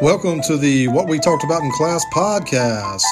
[0.00, 3.02] Welcome to the What We Talked About in Class podcast,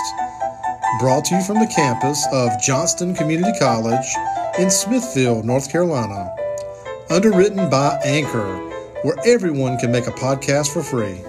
[1.01, 4.07] brought to you from the campus of Johnston Community College
[4.57, 6.33] in Smithfield, North Carolina.
[7.11, 8.57] Underwritten by Anchor,
[9.03, 11.23] where everyone can make a podcast for free.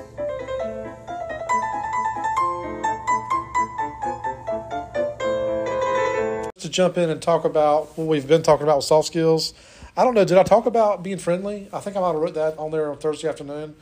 [6.59, 9.55] To jump in and talk about what we've been talking about with soft skills.
[9.97, 11.67] I don't know, did I talk about being friendly?
[11.73, 13.75] I think I might have wrote that on there on Thursday afternoon.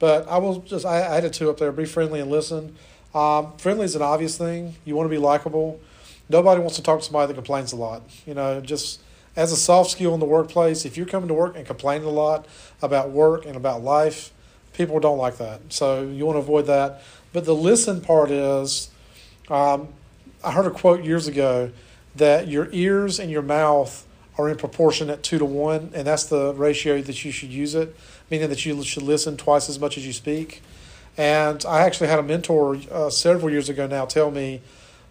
[0.00, 2.74] But I will just, I added two up there be friendly and listen.
[3.14, 4.74] Um, friendly is an obvious thing.
[4.84, 5.78] You want to be likable.
[6.28, 8.02] Nobody wants to talk to somebody that complains a lot.
[8.26, 9.00] You know, just
[9.36, 12.10] as a soft skill in the workplace, if you're coming to work and complaining a
[12.10, 12.46] lot
[12.82, 14.32] about work and about life,
[14.72, 15.60] people don't like that.
[15.68, 17.02] So you want to avoid that.
[17.32, 18.90] But the listen part is,
[19.48, 19.88] um,
[20.42, 21.70] I heard a quote years ago
[22.16, 24.06] that your ears and your mouth
[24.38, 27.74] are in proportion at two to one, and that's the ratio that you should use
[27.74, 27.94] it,
[28.30, 30.62] meaning that you should listen twice as much as you speak.
[31.16, 34.62] And I actually had a mentor uh, several years ago now tell me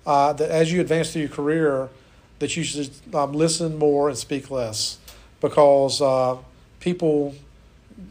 [0.05, 1.89] uh, that as you advance through your career,
[2.39, 4.97] that you should um, listen more and speak less,
[5.41, 6.37] because uh,
[6.79, 7.35] people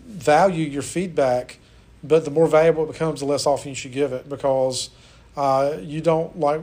[0.07, 1.59] value your feedback,
[2.05, 4.91] but the more valuable it becomes, the less often you should give it, because
[5.37, 6.61] uh, you don't like.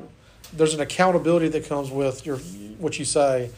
[0.54, 2.38] There's an accountability that comes with your
[2.78, 3.50] what you say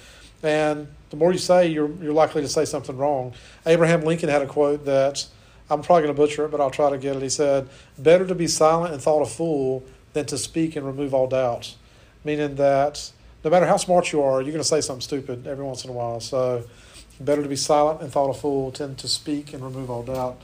[0.44, 3.34] and the more you say, you're, you're likely to say something wrong.
[3.66, 5.26] Abraham Lincoln had a quote that
[5.70, 7.22] I'm probably going to butcher it, but I'll try to get it.
[7.22, 11.14] He said, Better to be silent and thought a fool than to speak and remove
[11.14, 11.76] all doubt.
[12.24, 13.12] Meaning that
[13.44, 15.90] no matter how smart you are, you're going to say something stupid every once in
[15.90, 16.20] a while.
[16.20, 16.66] So,
[17.20, 20.40] better to be silent and thought a fool than to speak and remove all doubt.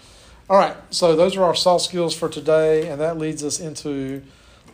[0.50, 4.24] All right, so those are our soft skills for today, and that leads us into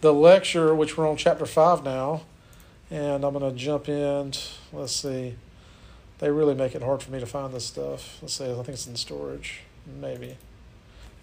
[0.01, 2.21] the lecture, which we're on chapter 5 now.
[2.91, 4.33] And I'm going to jump in.
[4.73, 5.35] Let's see.
[6.19, 8.17] They really make it hard for me to find this stuff.
[8.21, 8.45] Let's see.
[8.45, 9.61] I think it's in storage.
[10.01, 10.37] Maybe.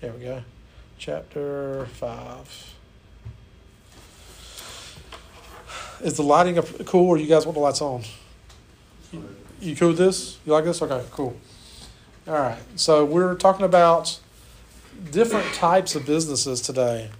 [0.00, 0.42] There we go.
[0.98, 2.74] Chapter 5.
[6.02, 8.02] Is the lighting up cool or you guys want the lights on?
[9.12, 10.38] You, you cool with this?
[10.46, 10.80] You like this?
[10.80, 11.36] Okay, cool.
[12.28, 12.58] All right.
[12.76, 14.18] So we're talking about
[15.10, 17.10] different types of businesses today.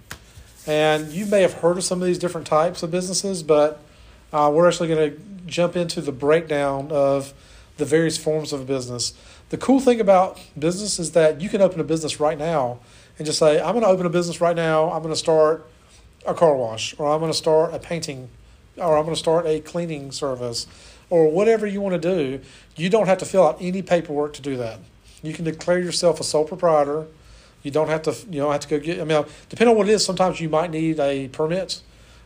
[0.65, 3.81] And you may have heard of some of these different types of businesses, but
[4.33, 7.33] uh, we're actually going to jump into the breakdown of
[7.77, 9.13] the various forms of a business.
[9.49, 12.79] The cool thing about business is that you can open a business right now
[13.17, 14.91] and just say, I'm going to open a business right now.
[14.91, 15.65] I'm going to start
[16.25, 18.29] a car wash, or I'm going to start a painting,
[18.75, 20.67] or I'm going to start a cleaning service,
[21.09, 22.41] or whatever you want to do.
[22.75, 24.79] You don't have to fill out any paperwork to do that.
[25.23, 27.07] You can declare yourself a sole proprietor.
[27.63, 28.99] You don't have to, you don't have to go get.
[28.99, 31.81] I mean, depending on what it is, sometimes you might need a permit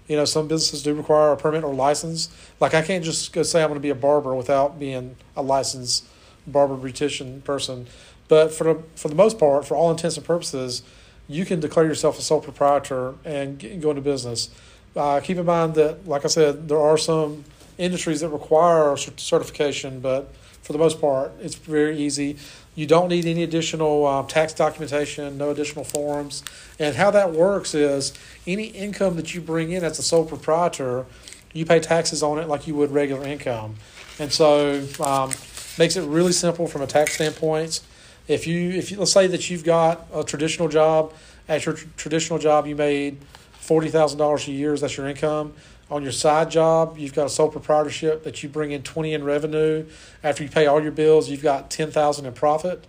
[0.07, 2.29] you know, some businesses do require a permit or license.
[2.59, 5.41] Like I can't just go say I'm going to be a barber without being a
[5.41, 6.05] licensed
[6.45, 7.87] barber beautician person.
[8.27, 10.83] But for the, for the most part, for all intents and purposes,
[11.27, 14.49] you can declare yourself a sole proprietor and get, go into business.
[14.95, 17.45] Uh, keep in mind that, like I said, there are some
[17.77, 22.37] industries that require certification, but for the most part, it's very easy.
[22.73, 26.43] You don't need any additional uh, tax documentation, no additional forms.
[26.79, 28.13] And how that works is
[28.47, 31.05] any income that you bring in as a sole proprietor,
[31.53, 33.75] you pay taxes on it like you would regular income.
[34.19, 35.31] And so um,
[35.77, 37.81] makes it really simple from a tax standpoint.
[38.27, 41.13] If you, if you, let's say that you've got a traditional job,
[41.49, 43.17] at your tr- traditional job you made
[43.51, 45.53] forty thousand dollars a year, that's your income
[45.91, 49.23] on your side job, you've got a sole proprietorship that you bring in 20 in
[49.25, 49.85] revenue.
[50.23, 52.87] After you pay all your bills, you've got 10,000 in profit.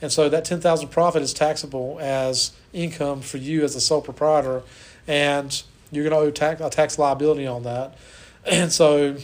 [0.00, 4.62] And so that 10,000 profit is taxable as income for you as a sole proprietor
[5.08, 7.96] and you're going to owe tax, a tax liability on that.
[8.46, 9.16] And so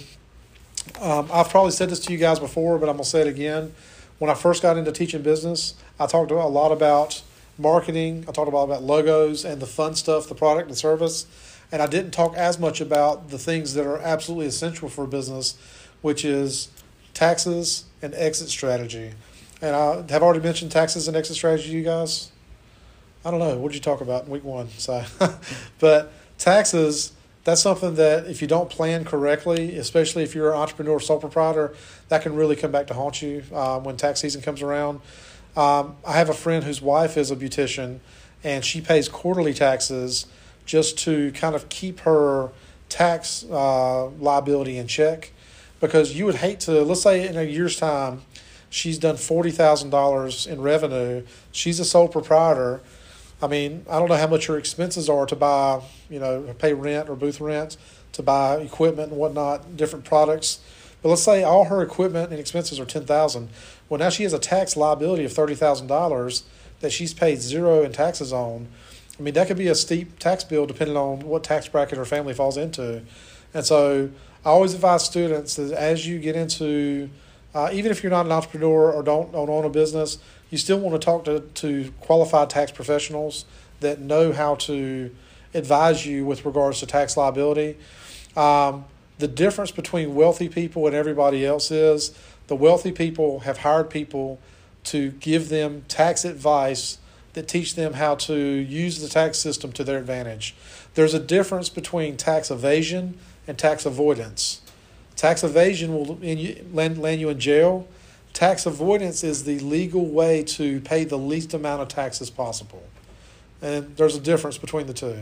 [0.98, 3.26] um, I've probably said this to you guys before, but I'm going to say it
[3.26, 3.74] again.
[4.18, 7.20] When I first got into teaching business, I talked a lot about
[7.58, 8.24] marketing.
[8.26, 11.26] I talked about, about logos and the fun stuff, the product and service
[11.72, 15.56] and I didn't talk as much about the things that are absolutely essential for business,
[16.02, 16.68] which is
[17.14, 19.12] taxes and exit strategy.
[19.62, 22.32] And I have already mentioned taxes and exit strategy you guys.
[23.24, 23.58] I don't know.
[23.58, 24.68] What did you talk about in week one?
[24.78, 25.04] So,
[25.78, 27.12] but taxes,
[27.44, 31.20] that's something that if you don't plan correctly, especially if you're an entrepreneur or sole
[31.20, 31.74] proprietor,
[32.08, 35.00] that can really come back to haunt you uh, when tax season comes around.
[35.56, 38.00] Um, I have a friend whose wife is a beautician,
[38.42, 40.26] and she pays quarterly taxes
[40.64, 42.50] just to kind of keep her
[42.88, 45.32] tax uh, liability in check.
[45.80, 48.22] Because you would hate to let's say in a year's time
[48.68, 51.24] she's done $40,000 in revenue.
[51.52, 52.82] She's a sole proprietor.
[53.42, 55.80] I mean I don't know how much her expenses are to buy
[56.10, 57.78] you know pay rent or booth rent
[58.12, 60.60] to buy equipment and whatnot different products.
[61.02, 63.48] But let's say all her equipment and expenses are 10000
[63.88, 66.42] well now she has a tax liability of $30,000
[66.80, 68.68] that she's paid zero in taxes on
[69.20, 72.06] I mean, that could be a steep tax bill depending on what tax bracket or
[72.06, 73.02] family falls into.
[73.52, 74.10] And so
[74.46, 77.10] I always advise students that as you get into,
[77.54, 80.16] uh, even if you're not an entrepreneur or don't, don't own a business,
[80.48, 83.44] you still want to talk to, to qualified tax professionals
[83.80, 85.14] that know how to
[85.52, 87.76] advise you with regards to tax liability.
[88.36, 88.86] Um,
[89.18, 94.40] the difference between wealthy people and everybody else is the wealthy people have hired people
[94.84, 96.96] to give them tax advice
[97.32, 100.54] that teach them how to use the tax system to their advantage.
[100.94, 104.60] There's a difference between tax evasion and tax avoidance.
[105.16, 106.18] Tax evasion will
[106.72, 107.86] land, land you in jail.
[108.32, 112.82] Tax avoidance is the legal way to pay the least amount of taxes possible.
[113.60, 115.18] And there's a difference between the two.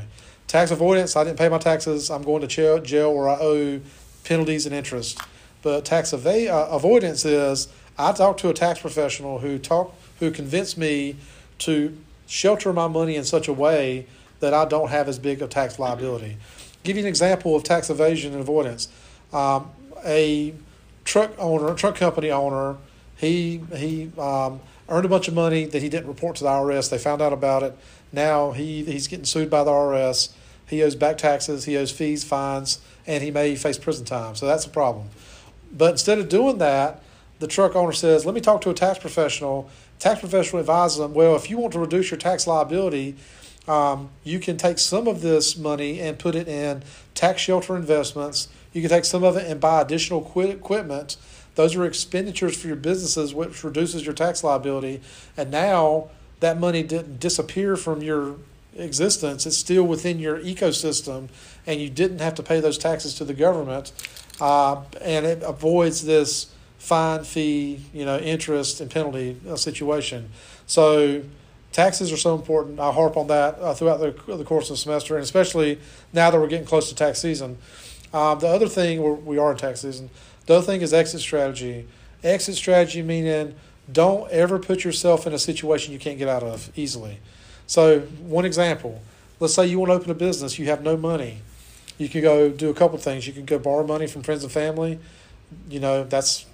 [0.47, 3.81] Tax avoidance, I didn't pay my taxes, I'm going to jail or I owe
[4.25, 5.21] penalties and interest.
[5.63, 7.69] But tax ava- uh, avoidance is
[7.99, 11.17] I talked to a tax professional who talk, who convinced me
[11.59, 11.97] to
[12.27, 14.07] shelter my money in such a way
[14.41, 16.37] that I don't have as big a tax liability.
[16.85, 18.89] Give you an example of tax evasion and avoidance.
[19.33, 19.71] Um,
[20.05, 20.55] a
[21.05, 22.77] truck owner, a truck company owner,
[23.17, 26.89] he he um, earned a bunch of money that he didn't report to the IRS.
[26.89, 27.77] They found out about it.
[28.13, 30.33] Now he he's getting sued by the IRS.
[30.67, 31.65] He owes back taxes.
[31.65, 34.37] He owes fees, fines, and he may face prison time.
[34.37, 35.09] So that's a problem.
[35.73, 37.03] But instead of doing that,
[37.41, 41.15] the truck owner says, "Let me talk to a tax professional." Tax professional advises them,
[41.15, 43.17] "Well, if you want to reduce your tax liability."
[43.67, 46.83] Um, you can take some of this money and put it in
[47.15, 48.49] tax shelter investments.
[48.73, 51.19] You can take some of it and buy additional equipment.
[51.55, 55.03] Those are expenditures for your businesses, which reduces your tax liability.
[55.37, 56.09] And now
[56.41, 58.37] that money didn't disappear from your
[58.75, 61.29] existence, it's still within your ecosystem,
[61.67, 63.93] and you didn't have to pay those taxes to the government.
[64.41, 66.47] Uh, and it avoids this
[66.79, 70.31] fine, fee, you know, interest and penalty uh, situation.
[70.67, 71.23] So
[71.73, 72.81] taxes are so important.
[72.81, 75.79] I harp on that uh, throughout the, the course of the semester, and especially
[76.13, 77.59] now that we're getting close to tax season.
[78.13, 80.11] Um, the other thing, we're, we are in tax season.
[80.47, 81.87] The other thing is exit strategy.
[82.25, 83.55] Exit strategy meaning
[83.91, 87.21] don't ever put yourself in a situation you can't get out of easily.
[87.67, 89.03] So, one example
[89.41, 91.39] let's say you want to open a business, you have no money.
[91.97, 93.27] You can go do a couple things.
[93.27, 94.99] You can go borrow money from friends and family.
[95.69, 96.47] You know, that's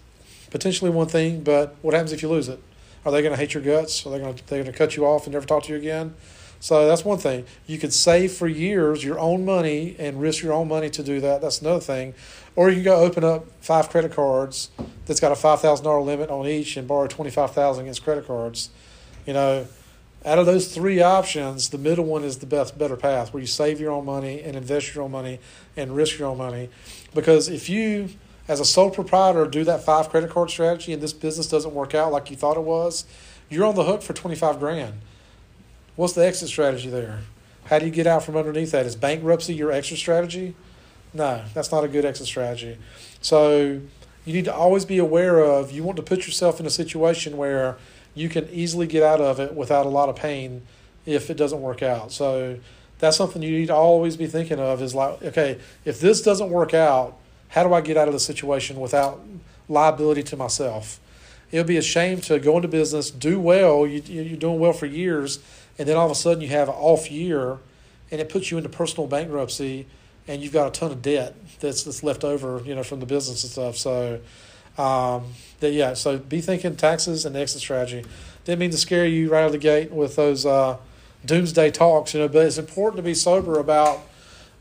[0.55, 2.63] potentially one thing, but what happens if you lose it?
[3.05, 4.07] Are they going to hate your guts?
[4.07, 5.77] Are they going to they're going to cut you off and never talk to you
[5.77, 6.15] again?
[6.61, 7.45] So that's one thing.
[7.67, 11.21] You could save for years your own money and risk your own money to do
[11.23, 11.43] that.
[11.43, 12.15] That's another thing.
[12.55, 14.71] Or you can go open up five credit cards
[15.07, 18.05] that's got a five thousand dollar limit on each and borrow twenty five thousand against
[18.05, 18.71] credit cards.
[19.27, 19.67] You know,
[20.25, 23.49] out of those three options, the middle one is the best better path where you
[23.49, 25.41] save your own money and invest your own money
[25.77, 26.69] and risk your own money.
[27.13, 28.11] Because if you
[28.47, 31.95] as a sole proprietor do that five credit card strategy and this business doesn't work
[31.95, 33.05] out like you thought it was,
[33.49, 34.95] you're on the hook for 25 grand.
[35.97, 37.21] What's the exit strategy there?
[37.67, 38.85] How do you get out from underneath that?
[38.85, 40.55] Is bankruptcy your exit strategy?
[41.15, 42.77] No, that's not a good exit strategy.
[43.21, 43.81] So
[44.25, 47.37] you need to always be aware of you want to put yourself in a situation
[47.37, 47.77] where
[48.15, 50.63] you can easily get out of it without a lot of pain
[51.07, 52.13] if it doesn't work out.
[52.13, 52.59] So
[52.99, 56.51] that's something you need to always be thinking of is like, okay, if this doesn't
[56.51, 57.19] work out,
[57.55, 59.21] how do I get out of the situation without
[59.69, 60.99] liability to myself?
[61.53, 64.73] It would be a shame to go into business, do well, you, you're doing well
[64.73, 65.39] for years,
[65.79, 67.59] and then all of a sudden you have an off year,
[68.11, 69.87] and it puts you into personal bankruptcy,
[70.27, 73.07] and you've got a ton of debt that's that's left over, you know, from the
[73.07, 73.77] business and stuff.
[73.77, 74.19] So,
[74.77, 75.27] um,
[75.61, 78.05] that yeah, so be thinking taxes and exit strategy.
[78.45, 80.79] Didn't mean to scare you right out of the gate with those uh,
[81.25, 84.01] doomsday talks, you know, but it's important to be sober about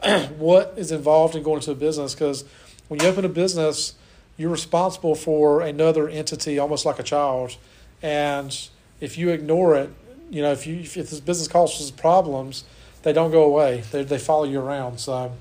[0.37, 2.45] what is involved in going into a business because
[2.87, 3.93] when you open a business,
[4.37, 7.57] you're responsible for another entity, almost like a child.
[8.01, 8.57] And
[8.99, 9.89] if you ignore it,
[10.29, 12.63] you know, if you if this business causes problems,
[13.03, 13.83] they don't go away.
[13.91, 14.99] They they follow you around.
[14.99, 15.33] So,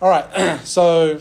[0.00, 0.60] all right.
[0.64, 1.20] so,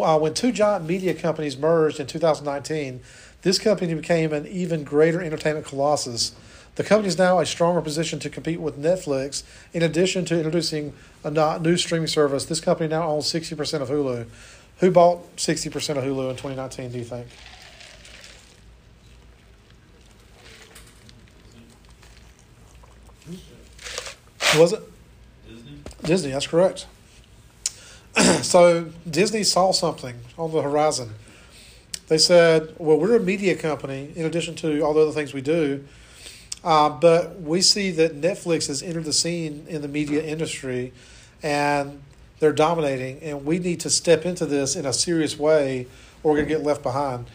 [0.00, 3.00] uh, when two giant media companies merged in 2019,
[3.42, 6.32] this company became an even greater entertainment colossus.
[6.74, 9.42] The company is now a stronger position to compete with Netflix.
[9.74, 14.26] In addition to introducing a new streaming service, this company now owns 60% of Hulu.
[14.78, 15.66] Who bought 60%
[15.98, 17.26] of Hulu in 2019, do you think?
[24.58, 24.82] Was it?
[25.46, 25.78] Disney.
[26.02, 26.86] Disney, that's correct.
[28.42, 31.14] so Disney saw something on the horizon.
[32.08, 35.40] They said, well, we're a media company in addition to all the other things we
[35.42, 35.84] do
[36.64, 40.92] uh, but we see that Netflix has entered the scene in the media industry
[41.42, 42.00] and
[42.38, 45.86] they're dominating, and we need to step into this in a serious way
[46.22, 47.26] or we're going to get left behind.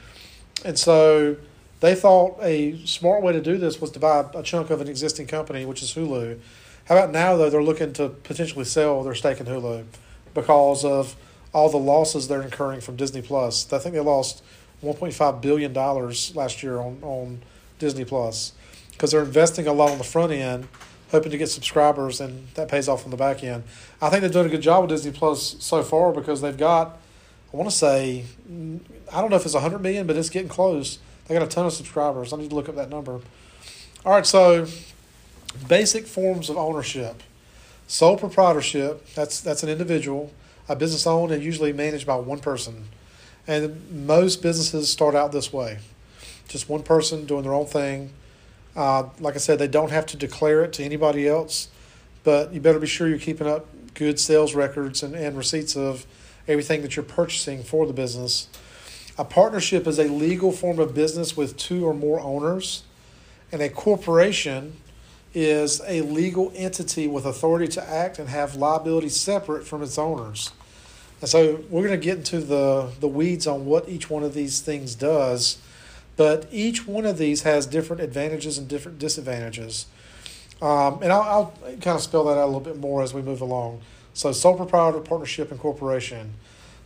[0.66, 1.38] And so
[1.80, 4.88] they thought a smart way to do this was to buy a chunk of an
[4.88, 6.40] existing company, which is Hulu.
[6.86, 7.50] How about now though?
[7.50, 9.86] They're looking to potentially sell their stake in Hulu
[10.34, 11.16] because of
[11.54, 13.72] all the losses they're incurring from Disney Plus.
[13.72, 14.44] I think they lost
[14.84, 17.42] 1.5 billion dollars last year on on
[17.80, 18.54] Disney Plus
[18.98, 20.68] because they're investing a lot on the front end,
[21.12, 23.64] hoping to get subscribers, and that pays off on the back end.
[24.02, 26.98] I think they're doing a good job with Disney Plus so far because they've got,
[27.54, 28.26] I want to say,
[29.14, 30.98] I don't know if it's 100 million, but it's getting close.
[31.28, 32.34] They got a ton of subscribers.
[32.34, 33.22] I need to look up that number.
[34.04, 34.66] All right, so
[35.68, 37.22] basic forms of ownership.
[37.88, 40.34] Sole proprietorship, that's that's an individual,
[40.68, 42.86] a business owned and usually managed by one person.
[43.48, 45.80] And most businesses start out this way.
[46.50, 48.12] Just one person doing their own thing.
[48.78, 51.68] Uh, like I said, they don't have to declare it to anybody else,
[52.24, 53.66] but you better be sure you're keeping up
[53.96, 56.06] good sales records and, and receipts of
[56.48, 58.48] everything that you're purchasing for the business.
[59.18, 62.84] A partnership is a legal form of business with two or more owners,
[63.52, 64.78] and a corporation
[65.34, 70.52] is a legal entity with authority to act and have liability separate from its owners.
[71.20, 74.36] And so we're going to get into the, the weeds on what each one of
[74.36, 75.58] these things does
[76.18, 79.86] but each one of these has different advantages and different disadvantages.
[80.62, 83.22] Um, and I'll, I'll kind of spell that out a little bit more as we
[83.22, 83.82] move along.
[84.14, 86.34] So, sole proprietor, partnership, and corporation.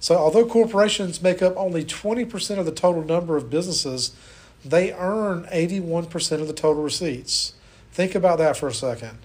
[0.01, 4.13] So, although corporations make up only 20% of the total number of businesses,
[4.65, 7.53] they earn 81% of the total receipts.
[7.93, 9.17] Think about that for a second.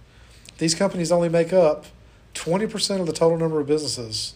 [0.58, 1.86] These companies only make up
[2.34, 4.34] 20% of the total number of businesses,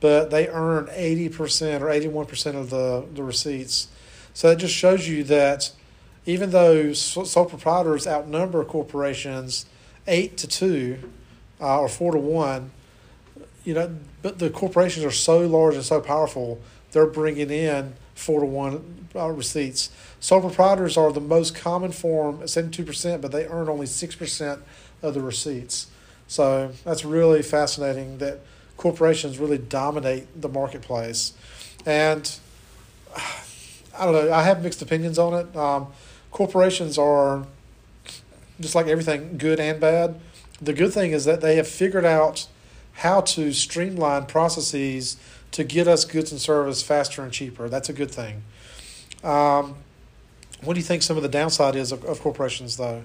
[0.00, 3.88] but they earn 80% or 81% of the, the receipts.
[4.38, 5.72] So that just shows you that
[6.24, 9.66] even though sole proprietors outnumber corporations
[10.06, 11.10] eight to two
[11.60, 12.70] uh, or four to one,
[13.64, 16.60] you know, but the corporations are so large and so powerful,
[16.92, 19.90] they're bringing in four to one uh, receipts.
[20.20, 24.60] Sole proprietors are the most common form, 72%, but they earn only 6%
[25.02, 25.88] of the receipts.
[26.28, 28.38] So that's really fascinating that
[28.76, 31.32] corporations really dominate the marketplace.
[31.84, 32.38] And
[33.98, 34.32] I don't know.
[34.32, 35.56] I have mixed opinions on it.
[35.56, 35.88] Um,
[36.30, 37.46] corporations are
[38.60, 40.20] just like everything, good and bad.
[40.60, 42.46] The good thing is that they have figured out
[42.94, 45.16] how to streamline processes
[45.52, 47.68] to get us goods and service faster and cheaper.
[47.68, 48.42] That's a good thing.
[49.22, 49.76] Um,
[50.62, 53.02] what do you think some of the downside is of, of corporations, though?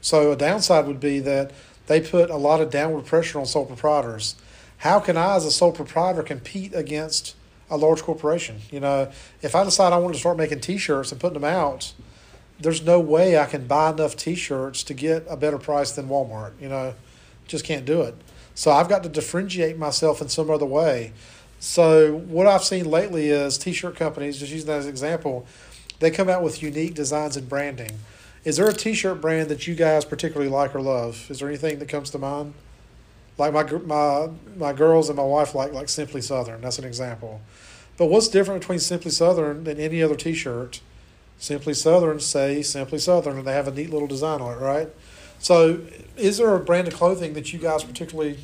[0.00, 1.52] So a downside would be that
[1.86, 4.34] they put a lot of downward pressure on sole proprietors
[4.82, 7.36] how can I, as a sole proprietor, compete against
[7.70, 8.62] a large corporation?
[8.72, 11.92] You know, if I decide I want to start making T-shirts and putting them out,
[12.58, 16.60] there's no way I can buy enough T-shirts to get a better price than Walmart.
[16.60, 16.94] You know,
[17.46, 18.16] just can't do it.
[18.56, 21.12] So I've got to differentiate myself in some other way.
[21.60, 25.46] So what I've seen lately is T-shirt companies, just using that as an example,
[26.00, 28.00] they come out with unique designs and branding.
[28.44, 31.30] Is there a T-shirt brand that you guys particularly like or love?
[31.30, 32.54] Is there anything that comes to mind?
[33.38, 36.60] Like my my my girls and my wife like like Simply Southern.
[36.60, 37.40] That's an example.
[37.96, 40.80] But what's different between Simply Southern than any other T-shirt?
[41.38, 44.88] Simply Southern say Simply Southern, and they have a neat little design on it, right?
[45.38, 45.80] So,
[46.16, 48.38] is there a brand of clothing that you guys particularly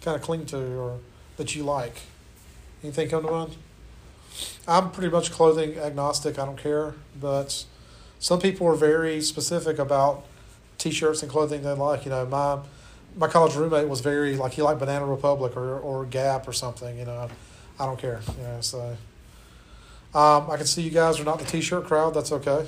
[0.00, 0.98] kind of cling to, or
[1.36, 2.02] that you like?
[2.82, 3.56] Anything come to mind?
[4.66, 6.38] I'm pretty much clothing agnostic.
[6.38, 7.64] I don't care, but
[8.18, 10.24] some people are very specific about
[10.78, 12.04] T-shirts and clothing they like.
[12.04, 12.58] You know, my
[13.16, 16.98] my college roommate was very like he liked Banana Republic or, or Gap or something.
[16.98, 17.28] You know,
[17.78, 18.20] I don't care.
[18.36, 18.96] You know, so
[20.14, 22.14] um, I can see you guys are not the T-shirt crowd.
[22.14, 22.66] That's okay,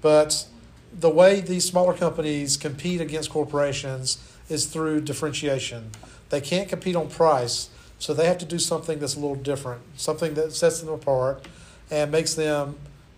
[0.00, 0.46] but
[0.92, 5.90] the way these smaller companies compete against corporations is through differentiation.
[6.28, 9.82] They can't compete on price, so they have to do something that's a little different,
[9.96, 11.46] something that sets them apart
[11.90, 12.76] and makes them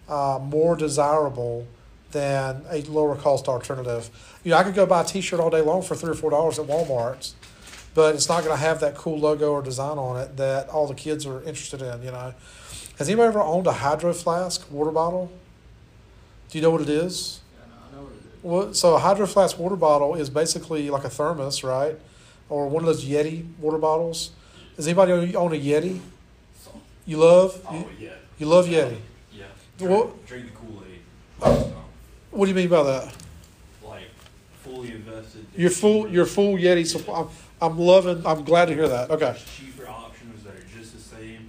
[0.08, 1.66] uh, more desirable
[2.14, 4.08] than a lower cost alternative.
[4.44, 6.30] You know, I could go buy a T-shirt all day long for three or four
[6.30, 7.32] dollars at Walmart,
[7.92, 10.86] but it's not going to have that cool logo or design on it that all
[10.86, 12.02] the kids are interested in.
[12.02, 12.32] You know,
[12.98, 15.30] has anybody ever owned a Hydro Flask water bottle?
[16.50, 17.40] Do you know what it is?
[17.52, 18.44] Yeah, I know what it is.
[18.44, 21.98] Well, so a Hydro Flask water bottle is basically like a thermos, right?
[22.48, 24.30] Or one of those Yeti water bottles.
[24.76, 25.98] Does anybody own a Yeti?
[27.06, 27.60] You love?
[27.68, 28.10] Oh You, yeah.
[28.38, 28.98] you love Yeti.
[29.32, 29.46] Yeah.
[29.80, 31.00] Well- Drink, drink the Kool Aid.
[31.42, 31.73] Oh.
[32.34, 33.14] What do you mean by that?
[33.84, 34.08] Like
[34.62, 35.46] fully invested.
[35.56, 36.08] You're full.
[36.08, 37.20] You're full Yeti supply.
[37.20, 37.28] I'm,
[37.62, 38.26] I'm loving.
[38.26, 39.10] I'm glad to hear that.
[39.10, 39.36] Okay.
[39.56, 41.48] Cheaper options that are just the same.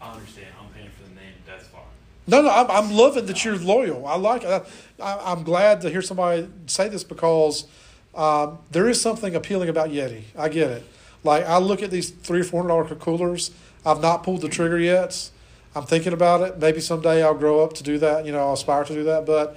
[0.00, 0.48] I understand.
[0.60, 1.34] I'm paying for the name.
[1.46, 1.82] That's fine.
[2.26, 2.50] No, no.
[2.50, 4.04] I'm, I'm loving that you're loyal.
[4.06, 4.66] I like it.
[5.00, 7.66] I, I'm glad to hear somebody say this because
[8.14, 10.24] um, there is something appealing about Yeti.
[10.36, 10.84] I get it.
[11.22, 13.52] Like I look at these three or four hundred dollar coolers.
[13.86, 15.30] I've not pulled the trigger yet.
[15.76, 16.58] I'm thinking about it.
[16.58, 18.26] Maybe someday I'll grow up to do that.
[18.26, 19.24] You know, I'll aspire to do that.
[19.24, 19.56] But,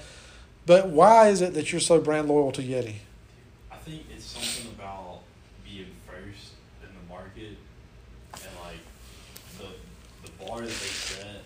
[0.66, 2.96] but why is it that you're so brand loyal to Yeti?
[3.72, 5.20] I think it's something about
[5.64, 7.58] being first in the market
[8.34, 8.82] and like
[9.60, 9.68] the
[10.24, 11.42] the bar that they set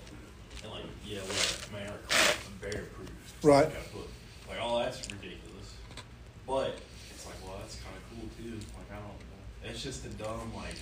[0.63, 3.09] and like yeah, what man, our is bear proof.
[3.43, 3.65] Right.
[3.65, 4.07] Like,
[4.49, 5.73] like oh that's ridiculous,
[6.47, 6.77] but
[7.11, 8.55] it's like well that's kind of cool too.
[8.77, 10.75] Like I don't know, it's just a dumb like,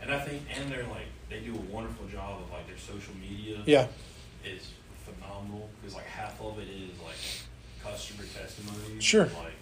[0.00, 3.14] and I think and they're like they do a wonderful job of like their social
[3.20, 3.58] media.
[3.66, 3.86] Yeah,
[4.44, 4.70] is
[5.04, 7.03] phenomenal because like half of it is like
[7.84, 9.00] customer testimony.
[9.00, 9.26] Sure.
[9.26, 9.58] Like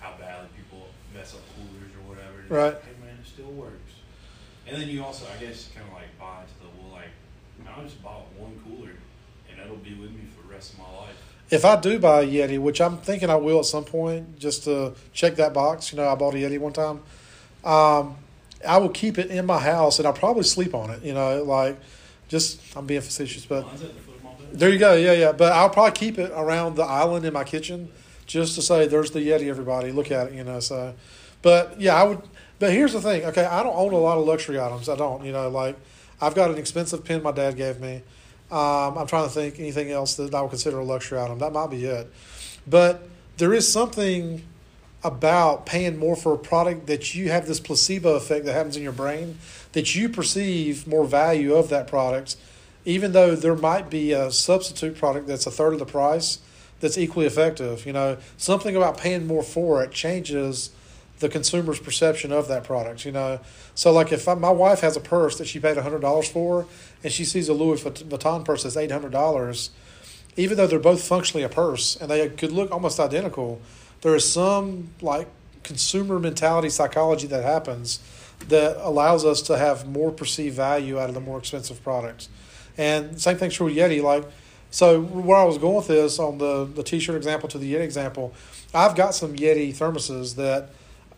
[0.00, 2.40] how badly people mess up coolers or whatever.
[2.42, 2.74] It's Right.
[2.74, 3.92] Like, hey man, it still works.
[4.66, 7.10] And then you also, I guess, kind of like buy into the well, like
[7.66, 8.92] I just bought one cooler
[9.50, 11.16] and it'll be with me for the rest of my life.
[11.50, 14.64] if I do buy a Yeti, which I'm thinking I will at some point, just
[14.64, 15.92] to check that box.
[15.92, 17.00] You know, I bought a Yeti one time.
[17.64, 18.16] Um,
[18.66, 21.02] I will keep it in my house, and I'll probably sleep on it.
[21.02, 21.78] You know, like
[22.28, 23.66] just I'm being facetious, but
[24.54, 24.94] There you go.
[24.94, 25.32] Yeah, yeah.
[25.32, 27.90] But I'll probably keep it around the island in my kitchen
[28.24, 29.90] just to say there's the Yeti, everybody.
[29.90, 30.60] Look at it, you know.
[30.60, 30.94] So,
[31.42, 32.22] but yeah, I would.
[32.60, 33.24] But here's the thing.
[33.24, 34.88] Okay, I don't own a lot of luxury items.
[34.88, 35.24] I don't.
[35.24, 35.76] You know, like
[36.20, 38.02] I've got an expensive pen my dad gave me.
[38.48, 41.40] Um, I'm trying to think anything else that I would consider a luxury item.
[41.40, 42.08] That might be it.
[42.64, 43.08] But
[43.38, 44.44] there is something
[45.02, 48.84] about paying more for a product that you have this placebo effect that happens in
[48.84, 49.38] your brain
[49.72, 52.36] that you perceive more value of that product
[52.84, 56.38] even though there might be a substitute product that's a third of the price
[56.80, 60.70] that's equally effective you know something about paying more for it changes
[61.20, 63.40] the consumer's perception of that product you know
[63.74, 66.66] so like if I, my wife has a purse that she paid $100 for
[67.02, 69.70] and she sees a louis vuitton purse that's $800
[70.36, 73.60] even though they're both functionally a purse and they could look almost identical
[74.02, 75.28] there is some like
[75.62, 77.98] consumer mentality psychology that happens
[78.48, 82.28] that allows us to have more perceived value out of the more expensive products.
[82.76, 84.02] And same thing's true with Yeti.
[84.02, 84.24] Like,
[84.70, 87.82] so where I was going with this on the the T-shirt example to the Yeti
[87.82, 88.34] example,
[88.74, 90.70] I've got some Yeti thermoses that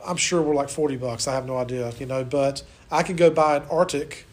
[0.07, 1.27] I'm sure were like forty bucks.
[1.27, 4.25] I have no idea, you know, but I could go buy an RTIC,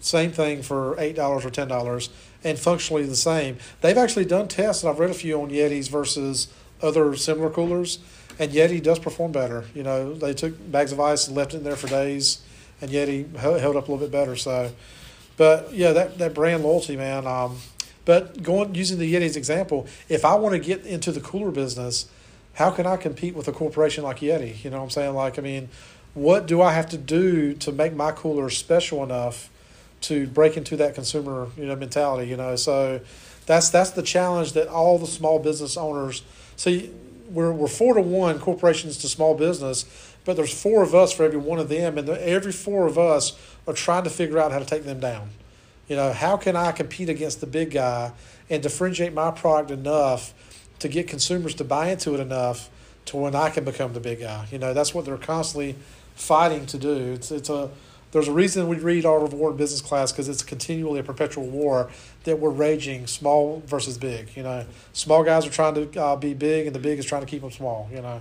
[0.00, 2.10] same thing for eight dollars or ten dollars,
[2.44, 3.56] and functionally the same.
[3.80, 6.48] They've actually done tests, and I've read a few on Yetis versus
[6.82, 7.98] other similar coolers,
[8.38, 9.64] and Yeti does perform better.
[9.74, 12.42] You know, they took bags of ice and left it in there for days,
[12.80, 14.36] and Yeti held up a little bit better.
[14.36, 14.72] So,
[15.36, 17.26] but yeah, that that brand loyalty, man.
[17.26, 17.58] Um,
[18.04, 22.08] but going using the Yeti's example, if I want to get into the cooler business,
[22.54, 24.62] how can I compete with a corporation like Yeti?
[24.64, 25.14] You know what I'm saying?
[25.14, 25.68] Like, I mean,
[26.14, 29.50] what do I have to do to make my cooler special enough
[30.02, 32.28] to break into that consumer, you know, mentality?
[32.28, 33.00] You know, so
[33.46, 36.22] that's that's the challenge that all the small business owners
[36.56, 36.90] see.
[37.30, 39.86] We're we're four to one corporations to small business,
[40.24, 43.36] but there's four of us for every one of them, and every four of us
[43.66, 45.30] are trying to figure out how to take them down.
[45.88, 48.12] You know, how can I compete against the big guy
[48.48, 50.32] and differentiate my product enough
[50.78, 52.70] to get consumers to buy into it enough
[53.06, 54.46] to when I can become the big guy?
[54.50, 55.76] You know, that's what they're constantly
[56.14, 57.12] fighting to do.
[57.12, 57.70] It's it's a
[58.12, 61.90] there's a reason we read War in business class because it's continually a perpetual war
[62.24, 64.36] that we're raging, small versus big.
[64.36, 67.22] You know, small guys are trying to uh, be big, and the big is trying
[67.22, 67.88] to keep them small.
[67.90, 68.20] You know,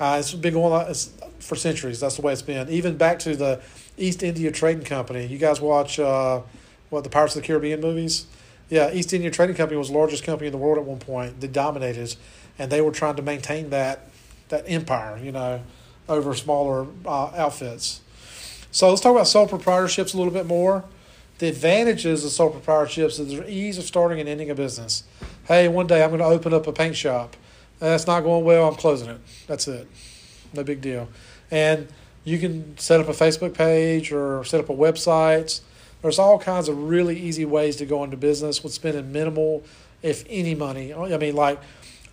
[0.00, 0.94] uh, it's been going on
[1.38, 2.00] for centuries.
[2.00, 2.68] That's the way it's been.
[2.68, 3.60] Even back to the
[3.96, 5.26] East India Trading Company.
[5.26, 6.40] You guys watch uh,
[6.90, 8.26] what the Pirates of the Caribbean movies?
[8.70, 11.40] Yeah, East India Trading Company was the largest company in the world at one point.
[11.40, 12.16] They dominated,
[12.58, 14.08] and they were trying to maintain that
[14.48, 15.18] that empire.
[15.18, 15.62] You know,
[16.08, 18.00] over smaller uh, outfits.
[18.70, 20.84] So let's talk about sole proprietorships a little bit more.
[21.38, 25.04] The advantages of sole proprietorships is the ease of starting and ending a business.
[25.44, 27.36] Hey, one day I'm going to open up a paint shop.
[27.78, 28.68] That's not going well.
[28.68, 29.20] I'm closing it.
[29.46, 29.86] That's it.
[30.52, 31.08] No big deal.
[31.50, 31.88] And
[32.24, 35.60] you can set up a Facebook page or set up a website.
[36.02, 39.64] There's all kinds of really easy ways to go into business with spending minimal,
[40.02, 40.94] if any, money.
[40.94, 41.60] I mean, like,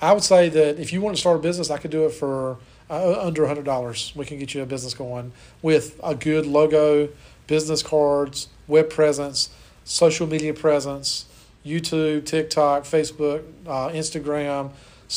[0.01, 2.11] I would say that if you want to start a business, I could do it
[2.11, 2.57] for
[2.89, 4.15] uh, under $100.
[4.15, 7.09] We can get you a business going with a good logo,
[7.47, 9.49] business cards, web presence,
[9.83, 11.25] social media presence,
[11.65, 14.71] YouTube, TikTok, Facebook, uh, Instagram,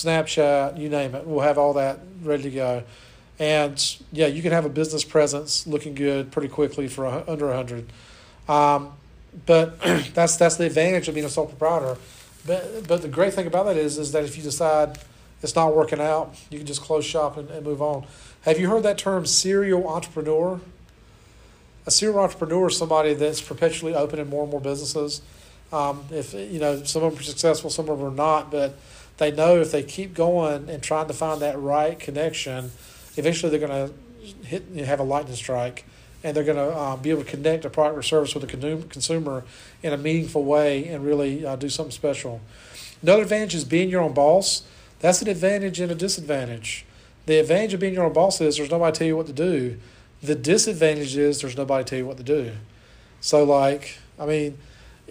[0.05, 1.27] Snapchat, you name it.
[1.27, 2.83] We'll have all that ready to go.
[3.39, 7.47] And yeah, you can have a business presence looking good pretty quickly for a, under
[7.47, 7.87] 100.
[8.49, 8.93] Um,
[9.47, 9.81] but
[10.15, 11.99] that's that's the advantage of being a sole proprietor.
[12.47, 14.99] But but the great thing about that is is that if you decide
[15.43, 18.07] it's not working out, you can just close shop and, and move on.
[18.43, 20.61] Have you heard that term serial entrepreneur?
[21.87, 25.23] A serial entrepreneur is somebody that's perpetually opening more and more businesses.
[25.73, 28.77] Um, if you know some of them are successful, some of them are not, but
[29.19, 32.71] they know if they keep going and trying to find that right connection,
[33.17, 35.85] eventually they're going to hit have a lightning strike
[36.25, 38.47] and they're going to uh, be able to connect a product or service with a
[38.89, 39.45] consumer-
[39.83, 42.41] in a meaningful way and really uh, do something special.
[43.03, 44.63] Another advantage is being your own boss.
[45.01, 46.85] That's an advantage and a disadvantage.
[47.27, 49.33] The advantage of being your own boss is there's nobody to tell you what to
[49.33, 49.79] do.
[50.23, 52.53] The disadvantage is there's nobody to tell you what to do.
[53.21, 54.59] So, like, I mean,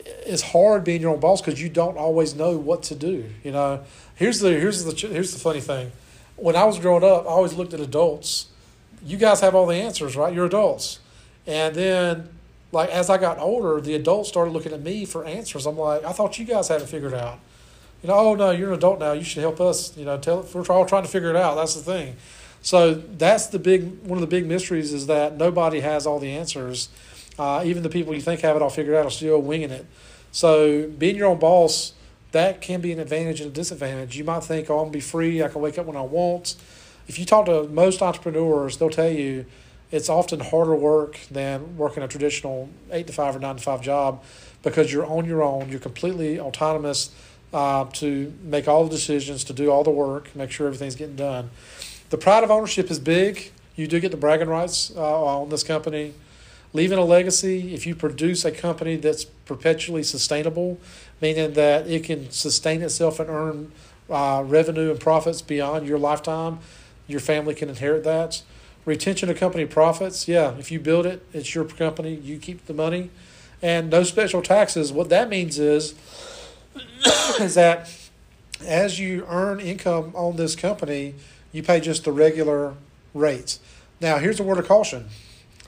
[0.05, 3.25] it's hard being your own boss because you don't always know what to do.
[3.43, 3.83] You know,
[4.15, 5.91] here's the here's the here's the funny thing.
[6.35, 8.47] When I was growing up, I always looked at adults.
[9.03, 10.33] You guys have all the answers, right?
[10.33, 10.99] You're adults,
[11.45, 12.29] and then
[12.71, 15.65] like as I got older, the adults started looking at me for answers.
[15.65, 17.39] I'm like, I thought you guys had it figured out.
[18.03, 19.13] You know, oh no, you're an adult now.
[19.13, 19.95] You should help us.
[19.97, 21.55] You know, tell we're all trying to figure it out.
[21.55, 22.15] That's the thing.
[22.61, 26.31] So that's the big one of the big mysteries is that nobody has all the
[26.31, 26.89] answers.
[27.37, 29.85] Uh, even the people you think have it all figured out are still winging it.
[30.31, 31.93] So being your own boss,
[32.31, 34.17] that can be an advantage and a disadvantage.
[34.17, 35.41] You might think, oh, I'm be free.
[35.41, 36.55] I can wake up when I want.
[37.07, 39.45] If you talk to most entrepreneurs, they'll tell you
[39.91, 43.81] it's often harder work than working a traditional eight to five or nine to five
[43.81, 44.21] job
[44.61, 45.69] because you're on your own.
[45.69, 47.11] You're completely autonomous
[47.53, 51.15] uh, to make all the decisions, to do all the work, make sure everything's getting
[51.15, 51.49] done.
[52.09, 53.51] The pride of ownership is big.
[53.75, 56.13] You do get the bragging rights uh, on this company.
[56.77, 60.77] Leaving a legacy, if you produce a company that's perpetually sustainable,
[61.19, 63.71] meaning that it can sustain itself and earn
[64.11, 66.59] uh, revenue and profits beyond your lifetime,
[67.07, 68.43] your family can inherit that.
[68.85, 72.75] Retention of company profits, yeah, if you build it, it's your company, you keep the
[72.75, 73.09] money.
[73.59, 74.93] And no special taxes.
[74.93, 75.95] What that means is,
[77.39, 77.89] is that
[78.63, 81.15] as you earn income on this company,
[81.51, 82.75] you pay just the regular
[83.15, 83.59] rates.
[83.99, 85.07] Now, here's a word of caution.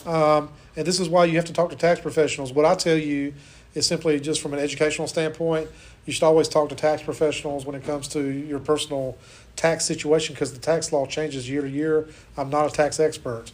[0.05, 2.53] Um, and this is why you have to talk to tax professionals.
[2.53, 3.33] What I tell you
[3.73, 5.69] is simply just from an educational standpoint,
[6.05, 9.17] you should always talk to tax professionals when it comes to your personal
[9.55, 12.07] tax situation because the tax law changes year to year.
[12.37, 13.51] I'm not a tax expert.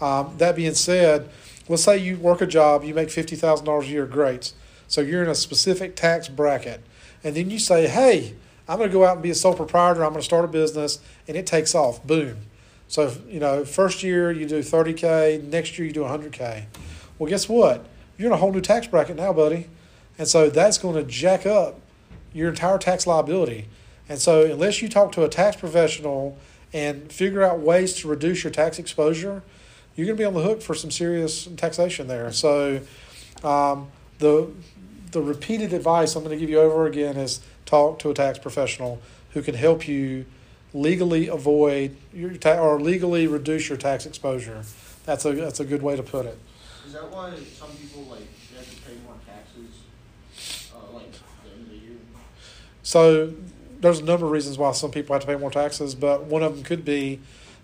[0.00, 1.28] Um, that being said,
[1.68, 4.52] let's say you work a job, you make $50,000 a year, great.
[4.86, 6.82] So you're in a specific tax bracket.
[7.22, 8.34] And then you say, hey,
[8.68, 10.48] I'm going to go out and be a sole proprietor, I'm going to start a
[10.48, 12.06] business, and it takes off.
[12.06, 12.38] Boom.
[12.88, 16.64] So, you know, first year you do 30K, next year you do 100K.
[17.18, 17.86] Well, guess what?
[18.16, 19.68] You're in a whole new tax bracket now, buddy.
[20.18, 21.80] And so that's going to jack up
[22.32, 23.68] your entire tax liability.
[24.08, 26.38] And so, unless you talk to a tax professional
[26.72, 29.42] and figure out ways to reduce your tax exposure,
[29.94, 32.32] you're going to be on the hook for some serious taxation there.
[32.32, 32.80] So,
[33.44, 34.50] um, the
[35.12, 38.38] the repeated advice I'm going to give you over again is talk to a tax
[38.38, 39.00] professional
[39.32, 40.26] who can help you
[40.74, 44.62] legally avoid your ta- or legally reduce your tax exposure.
[45.04, 46.38] That's a that's a good way to put it.
[46.86, 51.50] Is that why some people like they have to pay more taxes, uh, like the
[51.52, 51.96] end of the year?
[52.82, 53.32] So
[53.80, 56.42] there's a number of reasons why some people have to pay more taxes, but one
[56.42, 57.20] of them could be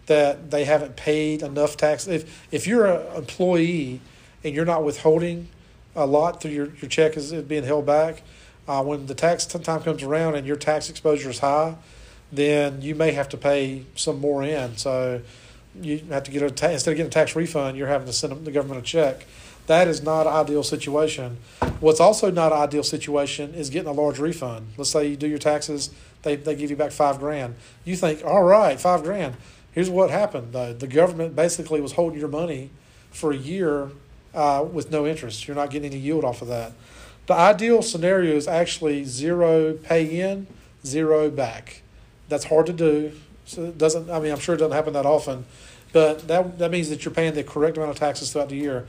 [0.06, 2.06] that they haven't paid enough tax.
[2.06, 4.00] If if you're an employee
[4.42, 5.48] and you're not withholding
[5.96, 8.22] a lot through your, your check is being held back,
[8.66, 11.76] uh, when the tax time comes around and your tax exposure is high,
[12.32, 14.76] then you may have to pay some more in.
[14.76, 15.22] So
[15.80, 18.12] you have to get a ta- instead of getting a tax refund, you're having to
[18.12, 19.26] send the government a check.
[19.66, 21.38] That is not an ideal situation.
[21.80, 24.68] What's also not an ideal situation is getting a large refund.
[24.76, 25.90] Let's say you do your taxes,
[26.22, 27.54] they, they give you back five grand.
[27.84, 29.36] You think, all right, five grand.
[29.72, 30.72] Here's what happened though.
[30.72, 32.70] The government basically was holding your money
[33.10, 33.90] for a year
[34.34, 35.48] uh, with no interest.
[35.48, 36.72] You're not getting any yield off of that.
[37.26, 40.46] The ideal scenario is actually zero pay in,
[40.84, 41.82] zero back.
[42.28, 43.12] That's hard to do.
[43.46, 44.10] So it doesn't.
[44.10, 45.44] I mean, I'm sure it doesn't happen that often,
[45.92, 48.86] but that that means that you're paying the correct amount of taxes throughout the year.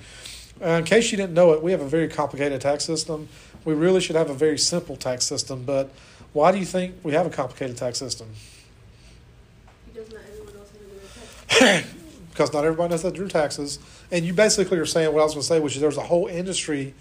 [0.62, 3.28] Uh, in case you didn't know it, we have a very complicated tax system.
[3.66, 5.64] We really should have a very simple tax system.
[5.66, 5.92] But
[6.32, 8.30] why do you think we have a complicated tax system?
[9.94, 11.92] Because not everyone knows how to do their taxes.
[12.36, 13.80] because not everybody knows how to do taxes.
[14.12, 16.04] And you basically are saying what I was going to say, which is there's a
[16.04, 16.94] whole industry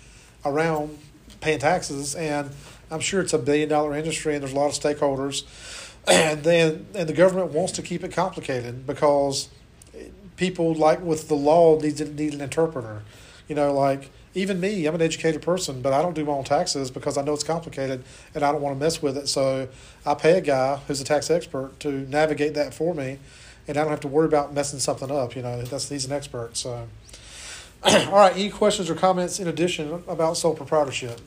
[0.44, 0.96] around
[1.40, 2.50] paying taxes, and
[2.90, 5.42] I'm sure it's a billion dollar industry, and there's a lot of stakeholders,
[6.08, 9.48] and then and the government wants to keep it complicated because
[10.36, 13.02] people like with the law needs need an interpreter.
[13.48, 16.44] You know, like even me, I'm an educated person, but I don't do my own
[16.44, 18.02] taxes because I know it's complicated
[18.34, 19.28] and I don't want to mess with it.
[19.28, 19.68] So
[20.04, 23.18] I pay a guy who's a tax expert to navigate that for me,
[23.68, 25.36] and I don't have to worry about messing something up.
[25.36, 26.56] You know, that's he's an expert.
[26.56, 26.88] So,
[27.84, 31.20] all right, any questions or comments in addition about sole proprietorship?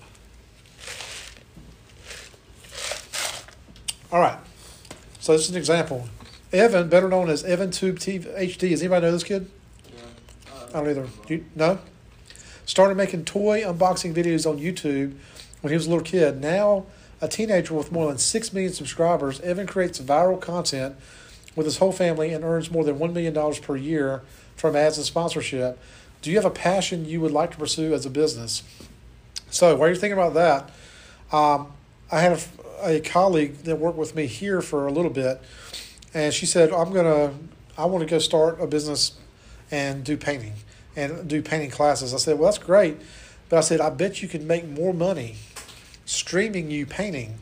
[4.12, 4.40] All right,
[5.28, 6.08] so this is an example.
[6.54, 8.70] Evan, better known as Evan Tube TV, HD.
[8.70, 9.52] Does anybody know this kid?
[9.94, 10.54] Yeah.
[10.70, 11.08] I don't either.
[11.28, 11.80] You, no?
[12.66, 15.18] Started making toy unboxing videos on YouTube
[15.60, 16.40] when he was a little kid.
[16.40, 16.86] Now,
[17.20, 20.96] a teenager with more than 6 million subscribers, Evan creates viral content
[21.58, 24.22] with his whole family and earns more than $1 million per year
[24.56, 25.78] from ads and sponsorship.
[26.22, 28.64] Do you have a passion you would like to pursue as a business?
[29.50, 30.70] So while you're thinking about that,
[31.36, 31.74] um,
[32.10, 32.40] I had a,
[32.82, 35.42] a colleague that worked with me here for a little bit,
[36.14, 37.34] and she said, "I'm gonna,
[37.78, 39.14] I want to go start a business
[39.72, 40.54] and do painting
[40.96, 42.98] and do painting classes." I said, "Well, that's great,
[43.50, 45.36] but I said I bet you can make more money
[46.06, 47.40] streaming you painting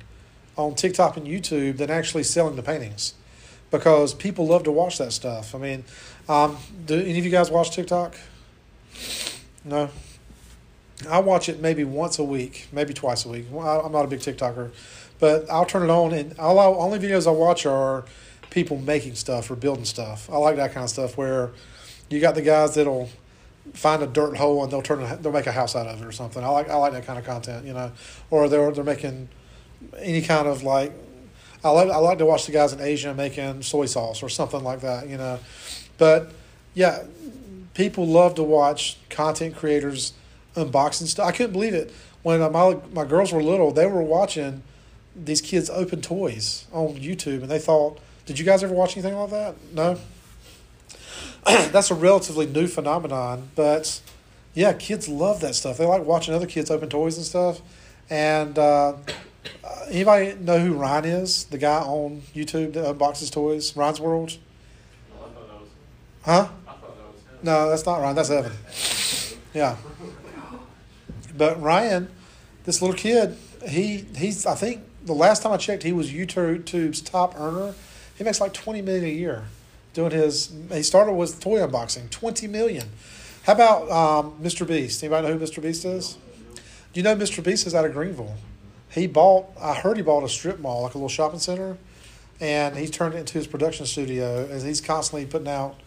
[0.58, 3.14] on TikTok and YouTube than actually selling the paintings."
[3.72, 5.54] Because people love to watch that stuff.
[5.54, 5.84] I mean,
[6.30, 8.16] um, do any of you guys watch TikTok?
[9.66, 9.90] No.
[11.10, 13.48] I watch it maybe once a week, maybe twice a week.
[13.52, 14.72] I'm not a big TikToker,
[15.20, 18.06] but I'll turn it on, and all I, only videos I watch are
[18.50, 20.30] people making stuff or building stuff.
[20.30, 21.52] I like that kind of stuff where
[22.10, 23.10] you got the guys that'll
[23.74, 26.12] find a dirt hole and they'll turn they'll make a house out of it or
[26.12, 26.44] something.
[26.44, 27.92] I like I like that kind of content, you know,
[28.30, 29.30] or they're they're making
[30.00, 30.94] any kind of like.
[31.64, 34.64] I like I like to watch the guys in Asia making soy sauce or something
[34.64, 35.40] like that, you know,
[35.98, 36.32] but
[36.76, 37.04] yeah,
[37.74, 40.14] people love to watch content creators
[40.56, 41.28] unboxing stuff.
[41.28, 43.72] I couldn't believe it when my my girls were little.
[43.72, 44.62] They were watching
[45.16, 49.16] these kids open toys on YouTube, and they thought, "Did you guys ever watch anything
[49.16, 50.00] like that?" No.
[51.46, 54.02] That's a relatively new phenomenon, but
[54.56, 55.78] yeah, kids love that stuff.
[55.78, 57.62] They like watching other kids open toys and stuff.
[58.10, 58.94] And uh,
[59.64, 61.46] uh, anybody know who Ryan is?
[61.46, 64.38] The guy on YouTube that unboxes toys, Ryan's World.
[66.24, 66.50] Huh?
[66.68, 67.44] I thought that.
[67.44, 68.16] No, that's not Ryan.
[68.16, 68.52] That's Evan.
[69.54, 69.76] Yeah.
[71.38, 72.10] But Ryan,
[72.64, 77.02] this little kid, he he's I think the last time I checked, he was YouTube's
[77.02, 77.74] top earner.
[78.18, 79.46] He makes like twenty million a year
[79.94, 80.54] doing his.
[80.72, 82.90] He started with toy unboxing, twenty million.
[83.44, 84.68] How about um, Mr.
[84.68, 85.04] Beast?
[85.04, 85.62] Anybody know who Mr.
[85.62, 86.18] Beast is?
[86.56, 87.44] Do you know Mr.
[87.44, 88.36] Beast is out of Greenville?
[88.90, 89.48] He bought.
[89.60, 91.78] I heard he bought a strip mall, like a little shopping center,
[92.40, 94.48] and he turned it into his production studio.
[94.50, 95.80] And he's constantly putting out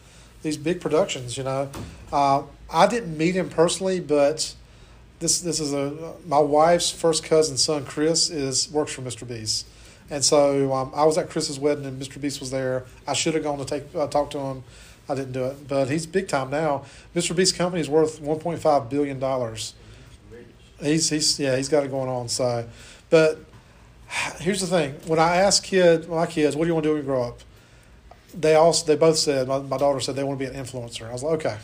[0.43, 1.37] these big productions.
[1.37, 1.71] You know,
[2.13, 4.55] uh, I didn't meet him personally, but
[5.19, 7.85] this this is a my wife's first cousin's son.
[7.85, 9.27] Chris is works for Mr.
[9.27, 9.67] Beast,
[10.11, 12.21] and so um, I was at Chris's wedding and Mr.
[12.21, 12.85] Beast was there.
[13.07, 14.65] I should have gone to take uh, talk to him.
[15.09, 16.85] I didn't do it, but he's big time now.
[17.17, 17.35] Mr.
[17.35, 19.75] Beast's company is worth one point five billion dollars.
[20.81, 22.29] He's he's yeah he's got it going on.
[22.29, 22.69] So,
[23.11, 23.41] but
[24.39, 26.95] here's the thing: when I ask kid my kids, what do you want to do
[26.95, 27.41] when you grow up?
[28.39, 31.09] They also they both said my, my daughter said they want to be an influencer.
[31.09, 31.59] I was like okay,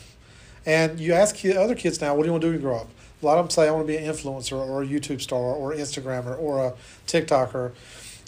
[0.67, 2.67] and you ask kid, other kids now, what do you want to do when you
[2.67, 2.89] grow up?
[3.25, 5.39] A lot of them say I want to be an influencer or a YouTube star
[5.39, 6.75] or Instagrammer or a
[7.07, 7.73] TikToker,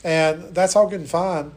[0.03, 1.53] and that's all good and fine.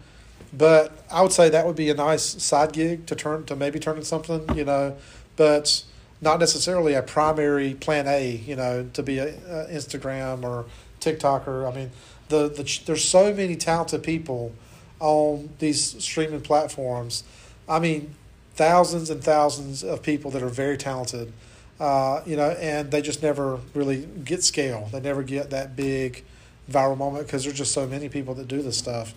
[0.51, 3.79] But I would say that would be a nice side gig to turn to maybe
[3.79, 4.97] turn into something, you know,
[5.35, 5.83] but
[6.21, 9.35] not necessarily a primary plan A, you know, to be an
[9.71, 10.65] Instagram or
[10.99, 11.71] TikToker.
[11.71, 11.91] I mean,
[12.27, 14.53] the, the there's so many talented people
[14.99, 17.23] on these streaming platforms.
[17.67, 18.15] I mean,
[18.55, 21.31] thousands and thousands of people that are very talented,
[21.79, 24.89] uh, you know, and they just never really get scale.
[24.91, 26.23] They never get that big
[26.69, 29.13] viral moment because there's just so many people that do this stuff.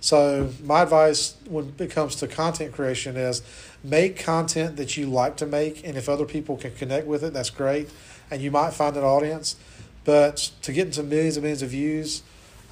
[0.00, 3.42] So my advice when it comes to content creation is
[3.82, 7.32] make content that you like to make, and if other people can connect with it,
[7.32, 7.88] that's great,
[8.30, 9.56] and you might find an audience.
[10.04, 12.22] But to get into millions and millions of views,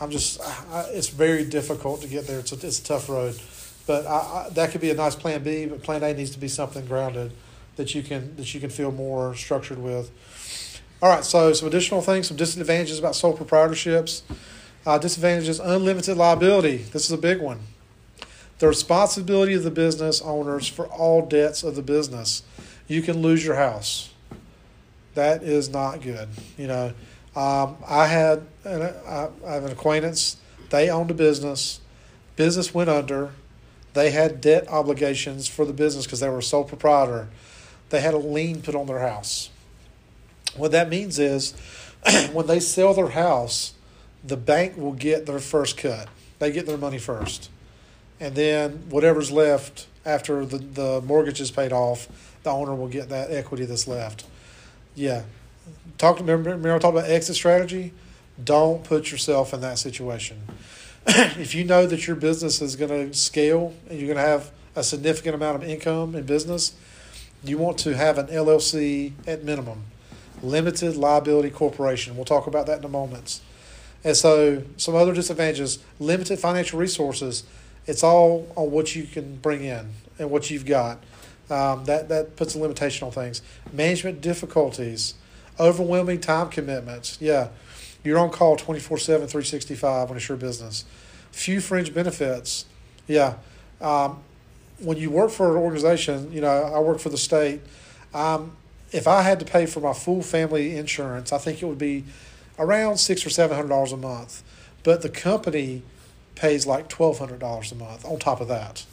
[0.01, 2.39] I'm just I, it's very difficult to get there.
[2.41, 3.41] It's a, it's a tough road,
[3.87, 5.65] but I, I, that could be a nice plan B.
[5.65, 7.33] But plan A needs to be something grounded
[7.77, 10.11] that you can that you can feel more structured with.
[11.03, 14.23] All right, so some additional things, some disadvantages about sole proprietorships.
[14.85, 16.79] Uh, disadvantages unlimited liability.
[16.79, 17.61] This is a big one.
[18.59, 22.43] The responsibility of the business owners for all debts of the business.
[22.89, 24.13] You can lose your house.
[25.15, 26.29] That is not good.
[26.57, 26.93] You know,
[27.37, 30.37] um, I had an, I, I have an acquaintance.
[30.71, 31.81] They owned a business.
[32.37, 33.31] Business went under.
[33.95, 37.29] They had debt obligations for the business because they were sole proprietor.
[37.93, 39.51] They had a lien put on their house.
[40.57, 41.53] What that means is,
[42.33, 43.75] when they sell their house,
[44.25, 46.09] the bank will get their first cut.
[46.39, 47.51] They get their money first.
[48.19, 52.09] And then whatever's left after the, the mortgage is paid off,
[52.45, 54.25] the owner will get that equity that's left.
[54.95, 55.25] Yeah.
[55.99, 57.93] Talk remember, remember I talked about exit strategy?
[58.43, 60.41] Don't put yourself in that situation.
[61.07, 65.35] if you know that your business is to scale and you're to have a significant
[65.35, 66.73] amount of income in business,
[67.45, 69.85] you want to have an LLC at minimum,
[70.43, 72.17] limited liability corporation.
[72.17, 73.41] We'll talk about that in a moment.
[74.05, 77.45] And so, some other disadvantages limited financial resources.
[77.87, 80.99] It's all on what you can bring in and what you've got.
[81.51, 83.43] Um, that, that puts a limitation on things.
[83.73, 85.15] Management difficulties,
[85.59, 87.19] overwhelming time commitments.
[87.21, 87.49] Yeah,
[88.05, 90.85] you're on call 24 7, 365 when it's your business.
[91.31, 92.67] Few fringe benefits.
[93.07, 93.35] Yeah.
[93.81, 94.21] Um,
[94.83, 97.61] when you work for an organization, you know, I work for the state.
[98.13, 98.53] Um,
[98.91, 102.05] if I had to pay for my full family insurance, I think it would be
[102.59, 104.43] around six or seven hundred dollars a month.
[104.85, 105.83] But the company
[106.35, 108.85] pays like twelve hundred dollars a month on top of that.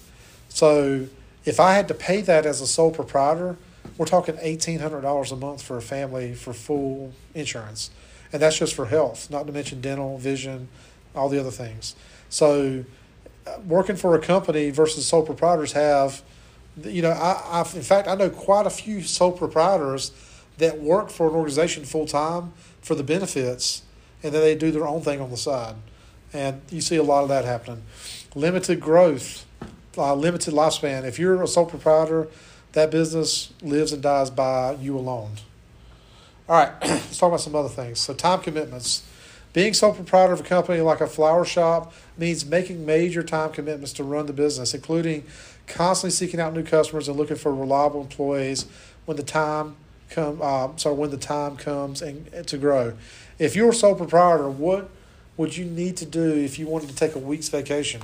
[0.48, 1.08] So
[1.46, 3.58] if I had to pay that as a sole proprietor,
[3.98, 7.90] we're talking eighteen hundred dollars a month for a family for full insurance,
[8.32, 10.70] and that's just for health, not to mention dental, vision,
[11.16, 11.96] all the other things.
[12.30, 12.86] So
[13.66, 16.22] working for a company versus sole proprietors have,
[16.84, 20.12] you know, I, I've in fact I know quite a few sole proprietors
[20.58, 23.84] that work for an organization full time for the benefits,
[24.24, 25.76] and then they do their own thing on the side,
[26.34, 27.84] and you see a lot of that happening.
[28.36, 29.46] Limited growth,
[29.98, 31.04] uh, limited lifespan.
[31.04, 32.28] If you're a sole proprietor,
[32.74, 35.32] that business lives and dies by you alone.
[36.48, 38.00] All right, let's talk about some other things.
[38.00, 39.04] So time commitments.
[39.52, 43.94] Being sole proprietor of a company like a flower shop means making major time commitments
[43.94, 45.26] to run the business, including
[45.66, 48.66] constantly seeking out new customers and looking for reliable employees
[49.06, 49.76] when the time
[50.10, 50.40] come.
[50.42, 52.94] Uh, sorry, when the time comes and to grow.
[53.40, 54.90] If you're a sole proprietor, what
[55.38, 58.02] would you need to do if you wanted to take a week's vacation?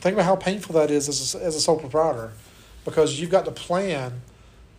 [0.00, 2.32] Think about how painful that is as a, as a sole proprietor,
[2.84, 4.22] because you've got to plan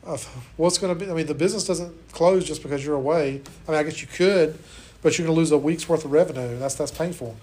[0.03, 0.23] of
[0.57, 1.11] what's going to be.
[1.11, 3.41] I mean, the business doesn't close just because you're away.
[3.67, 4.57] I mean, I guess you could,
[5.01, 6.57] but you're going to lose a week's worth of revenue.
[6.57, 7.37] That's that's painful.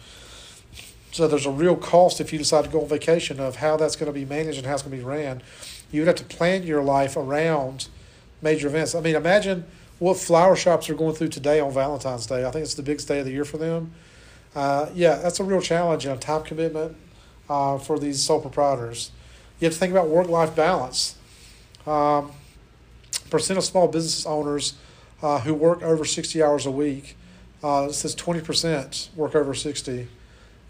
[1.13, 3.97] So there's a real cost if you decide to go on vacation of how that's
[3.97, 5.43] going to be managed and how it's going to be ran.
[5.91, 7.89] You would have to plan your life around
[8.43, 8.95] major events.
[8.95, 9.65] I mean, imagine
[9.99, 12.45] what flower shops are going through today on Valentine's Day.
[12.45, 13.93] I think it's the biggest day of the year for them.
[14.55, 16.97] Uh, yeah, that's a real challenge and a time commitment
[17.49, 19.11] uh, for these sole proprietors.
[19.59, 21.17] You have to think about work life balance.
[21.87, 22.33] Um,
[23.31, 24.75] percent of small business owners
[25.23, 27.16] uh, who work over 60 hours a week.
[27.67, 30.07] Uh, it says 20% work over 60.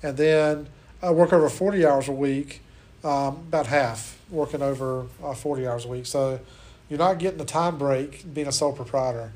[0.03, 0.69] And then
[1.07, 2.63] uh, work over 40 hours a week,
[3.05, 6.07] um, about half working over uh, 40 hours a week.
[6.07, 6.41] So
[6.89, 9.33] you're not getting a time break being a sole proprietor.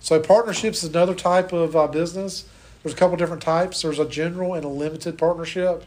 [0.00, 2.48] So partnerships is another type of uh, business.
[2.82, 3.82] There's a couple different types.
[3.82, 5.84] There's a general and a limited partnership.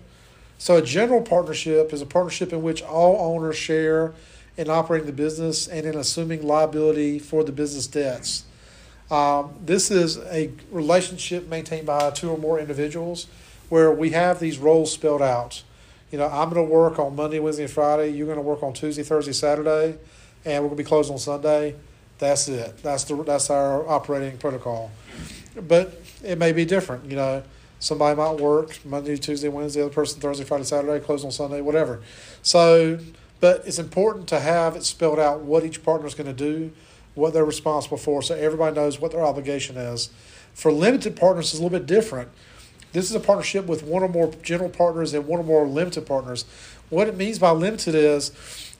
[0.59, 4.13] So a general partnership is a partnership in which all owners share
[4.55, 8.43] in operating the business and in assuming liability for the business debts.
[9.11, 13.27] Um, this is a relationship maintained by two or more individuals
[13.69, 15.63] where we have these roles spelled out.
[16.11, 18.09] You know, I'm going to work on Monday, Wednesday, and Friday.
[18.09, 19.97] You're going to work on Tuesday, Thursday, Saturday,
[20.43, 21.75] and we're going to be closed on Sunday.
[22.17, 22.77] That's it.
[22.81, 24.91] That's the that's our operating protocol.
[25.59, 27.05] But it may be different.
[27.05, 27.43] You know,
[27.79, 29.81] somebody might work Monday, Tuesday, Wednesday.
[29.81, 32.01] The other person Thursday, Friday, Saturday, closed on Sunday, whatever.
[32.41, 32.99] So
[33.39, 36.71] but it's important to have it spelled out what each partner is going to do,
[37.15, 40.09] what they're responsible for, so everybody knows what their obligation is.
[40.53, 42.29] For limited partners, it's a little bit different.
[42.93, 46.05] This is a partnership with one or more general partners and one or more limited
[46.05, 46.45] partners.
[46.89, 48.31] What it means by limited is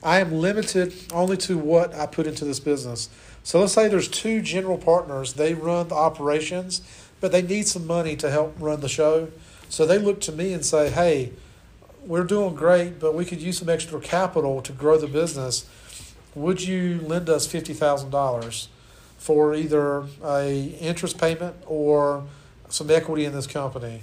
[0.04, 3.10] I am limited only to what I put into this business.
[3.43, 6.82] So let's say there's two general partners, they run the operations,
[7.19, 9.30] but they need some money to help run the show.
[9.67, 11.34] So they look to me and say, hey,
[12.06, 15.67] we're doing great, but we could use some extra capital to grow the business.
[16.36, 18.67] Would you lend us fifty thousand dollars
[19.17, 22.26] for either a interest payment or
[22.69, 24.02] some equity in this company,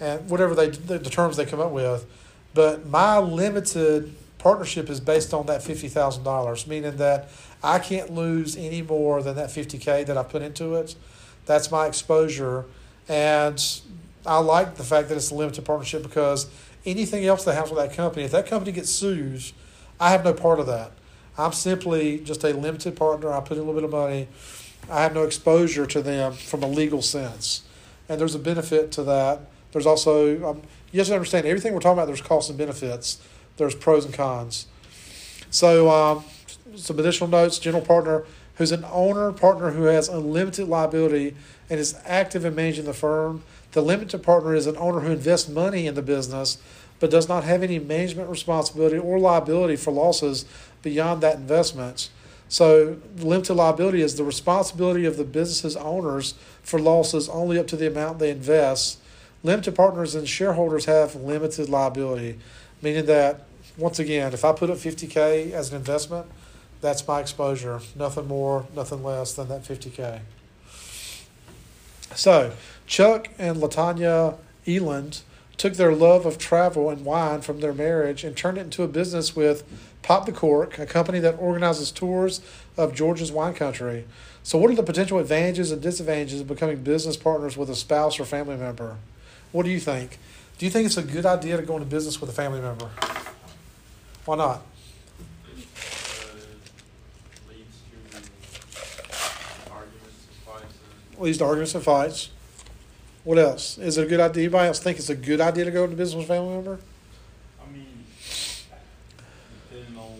[0.00, 2.06] and whatever they the, the terms they come up with?
[2.54, 7.28] But my limited partnership is based on that fifty thousand dollars, meaning that
[7.62, 10.96] I can't lose any more than that fifty k that I put into it.
[11.44, 12.64] That's my exposure,
[13.08, 13.62] and
[14.24, 16.46] I like the fact that it's a limited partnership because
[16.86, 19.42] anything else that happens with that company, if that company gets sued,
[20.00, 20.92] I have no part of that.
[21.36, 23.32] I'm simply just a limited partner.
[23.32, 24.28] I put in a little bit of money.
[24.90, 27.62] I have no exposure to them from a legal sense.
[28.08, 29.40] And there's a benefit to that.
[29.72, 33.20] There's also, um, you have to understand, everything we're talking about, there's costs and benefits.
[33.56, 34.66] There's pros and cons.
[35.50, 36.24] So, um,
[36.76, 38.24] some additional notes general partner
[38.56, 41.34] who's an owner partner who has unlimited liability
[41.70, 43.42] and is active in managing the firm
[43.72, 46.58] the limited partner is an owner who invests money in the business
[47.00, 50.44] but does not have any management responsibility or liability for losses
[50.84, 52.10] beyond that investment.
[52.48, 57.76] So, limited liability is the responsibility of the business's owners for losses only up to
[57.76, 59.00] the amount they invest.
[59.42, 62.38] Limited partners and shareholders have limited liability,
[62.80, 66.26] meaning that, once again, if I put up 50K as an investment,
[66.80, 67.80] that's my exposure.
[67.96, 70.20] Nothing more, nothing less than that 50K.
[72.14, 72.52] So,
[72.86, 75.22] Chuck and Latanya Eland
[75.56, 78.88] took their love of travel and wine from their marriage and turned it into a
[78.88, 79.64] business with
[80.04, 82.40] Pop the Cork, a company that organizes tours
[82.76, 84.04] of Georgia's wine country.
[84.42, 88.20] So, what are the potential advantages and disadvantages of becoming business partners with a spouse
[88.20, 88.98] or family member?
[89.50, 90.18] What do you think?
[90.58, 92.90] Do you think it's a good idea to go into business with a family member?
[94.24, 94.62] Why not?
[101.18, 102.30] Leads to arguments and fights.
[103.22, 103.78] What else?
[103.78, 104.44] Is it a good idea?
[104.44, 106.78] Anybody else think it's a good idea to go into business with a family member?
[107.62, 108.04] I mean,
[109.70, 110.18] depending on,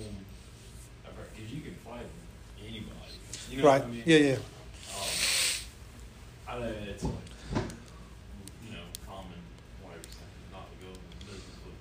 [1.05, 2.95] because you can fight with anybody.
[3.57, 3.83] You know right.
[3.83, 4.03] I mean?
[4.05, 4.33] Yeah, yeah.
[4.35, 4.41] Um,
[6.49, 7.13] I know it's like,
[8.65, 9.39] you know, common,
[9.83, 10.03] whatever,
[10.53, 11.79] not to go into business with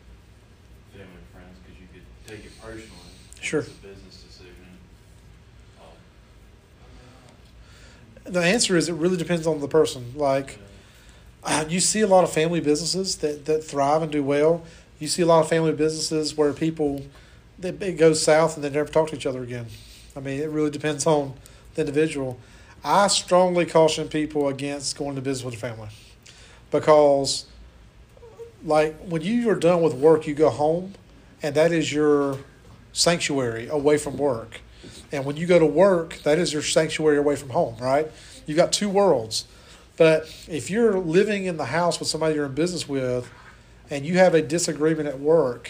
[0.93, 3.11] family and friends because you could take it personally.
[3.41, 3.61] Sure.
[3.61, 4.77] It's a business decision.
[8.25, 10.13] Um, The answer is it really depends on the person.
[10.15, 10.59] Like,
[11.43, 14.63] uh, you see a lot of family businesses that, that thrive and do well.
[14.99, 17.01] You see a lot of family businesses where people,
[17.61, 19.65] it goes south and they never talk to each other again.
[20.15, 21.33] I mean, it really depends on
[21.75, 22.39] the individual.
[22.83, 25.89] I strongly caution people against going to business with a family
[26.71, 27.45] because,
[28.65, 30.93] like, when you are done with work, you go home,
[31.41, 32.39] and that is your
[32.91, 34.61] sanctuary away from work.
[35.11, 38.11] And when you go to work, that is your sanctuary away from home, right?
[38.45, 39.45] You've got two worlds.
[39.95, 43.29] But if you're living in the house with somebody you're in business with
[43.89, 45.69] and you have a disagreement at work,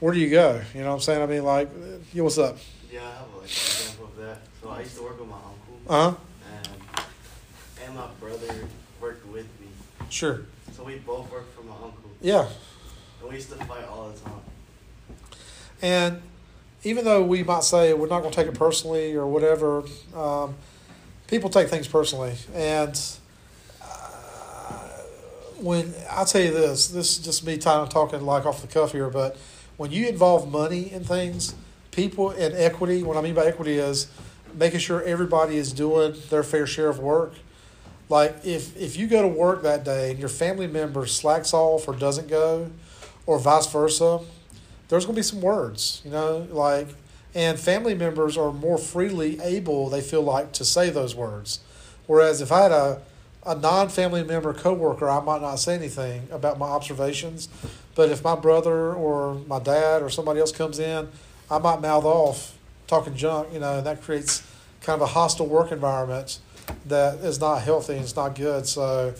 [0.00, 0.60] where do you go?
[0.74, 1.22] You know what I'm saying?
[1.22, 1.70] I mean, like,
[2.12, 2.58] what's up?
[2.92, 4.38] Yeah, I have an example of that.
[4.66, 6.16] So I used to work with my uncle, Uh huh.
[6.52, 7.04] and
[7.84, 8.52] and my brother
[9.00, 9.68] worked with me.
[10.10, 10.40] Sure.
[10.76, 12.48] So we both worked for my uncle, Yeah.
[13.20, 14.40] and we used to fight all the time.
[15.80, 16.20] And
[16.82, 19.84] even though we might say we're not going to take it personally or whatever,
[20.16, 20.56] um,
[21.28, 22.34] people take things personally.
[22.52, 23.00] And
[23.80, 23.86] uh,
[25.60, 28.66] when I tell you this, this is just me kind of talking like off the
[28.68, 29.36] cuff here, but
[29.76, 31.54] when you involve money in things,
[31.92, 34.08] people and equity, what I mean by equity is
[34.56, 37.34] making sure everybody is doing their fair share of work.
[38.08, 41.88] Like if if you go to work that day and your family member slacks off
[41.88, 42.70] or doesn't go,
[43.26, 44.20] or vice versa,
[44.88, 46.88] there's going to be some words, you know, like,
[47.34, 51.60] and family members are more freely able, they feel like, to say those words.
[52.06, 53.02] Whereas if I had a,
[53.44, 57.48] a non family member coworker, I might not say anything about my observations.
[57.96, 61.08] But if my brother or my dad or somebody else comes in,
[61.50, 62.55] I might mouth off
[62.86, 64.42] talking junk, you know, and that creates
[64.80, 66.38] kind of a hostile work environment
[66.86, 68.66] that is not healthy and it's not good.
[68.66, 69.14] So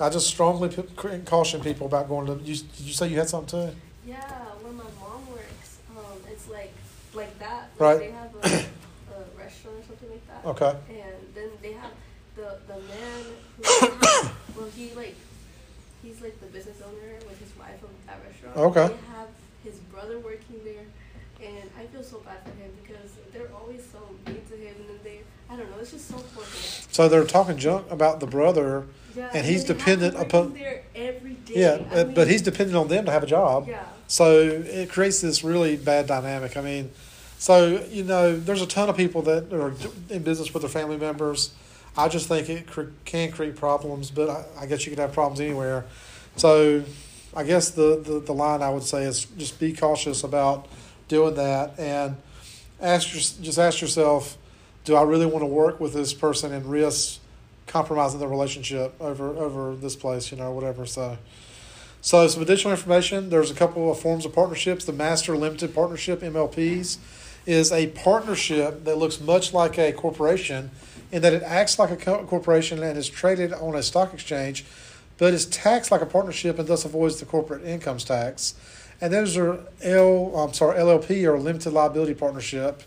[0.00, 0.82] I just strongly p-
[1.24, 2.34] caution people about going to.
[2.44, 3.76] You, did you say you had something too?
[4.06, 4.18] Yeah,
[4.62, 6.72] where my mom works, um, it's like
[7.14, 7.70] like that.
[7.78, 7.98] Like Right.
[7.98, 8.38] They have a,
[9.16, 10.44] a restaurant or something like that.
[10.46, 10.78] Okay.
[10.90, 11.90] And then they have
[12.36, 13.24] the the man
[13.56, 13.62] who
[14.60, 15.16] well he like
[16.02, 18.56] he's like the business owner with his wife of that restaurant.
[18.56, 18.94] Okay.
[18.94, 19.28] They have
[19.64, 20.86] his brother working there,
[21.42, 24.88] and I feel so bad for him because they're always so mean to him, and
[24.90, 25.20] then they
[25.56, 26.22] I don't know, it's just so.
[26.90, 28.84] So they're talking junk about the brother.
[29.16, 30.58] Yeah, And he's dependent upon-
[30.94, 31.54] every day.
[31.56, 33.66] Yeah, I uh, but he's dependent on them to have a job.
[33.66, 33.82] Yeah.
[34.08, 36.56] So it creates this really bad dynamic.
[36.58, 36.90] I mean,
[37.38, 39.72] so you know, there's a ton of people that are
[40.10, 41.54] in business with their family members.
[41.96, 45.14] I just think it cr- can create problems, but I, I guess you could have
[45.14, 45.86] problems anywhere.
[46.36, 46.84] So
[47.34, 50.68] I guess the, the, the line I would say is just be cautious about
[51.08, 52.16] doing that and
[52.82, 54.36] ask your, just ask yourself,
[54.86, 57.20] do I really want to work with this person and risk
[57.66, 60.86] compromising the relationship over over this place, you know, whatever.
[60.86, 61.18] So.
[62.02, 64.84] So, some additional information there's a couple of forms of partnerships.
[64.84, 66.98] The Master Limited Partnership, MLPs,
[67.46, 70.70] is a partnership that looks much like a corporation
[71.10, 74.64] in that it acts like a corporation and is traded on a stock exchange,
[75.18, 78.54] but is taxed like a partnership and thus avoids the corporate income tax.
[79.00, 82.82] And those are L, I'm sorry, LLP or limited liability partnership,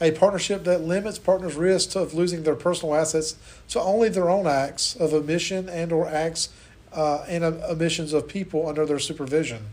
[0.00, 3.36] a partnership that limits partners' risk of losing their personal assets
[3.68, 6.50] to only their own acts of omission and or acts
[6.92, 9.66] uh, and uh, omissions of people under their supervision.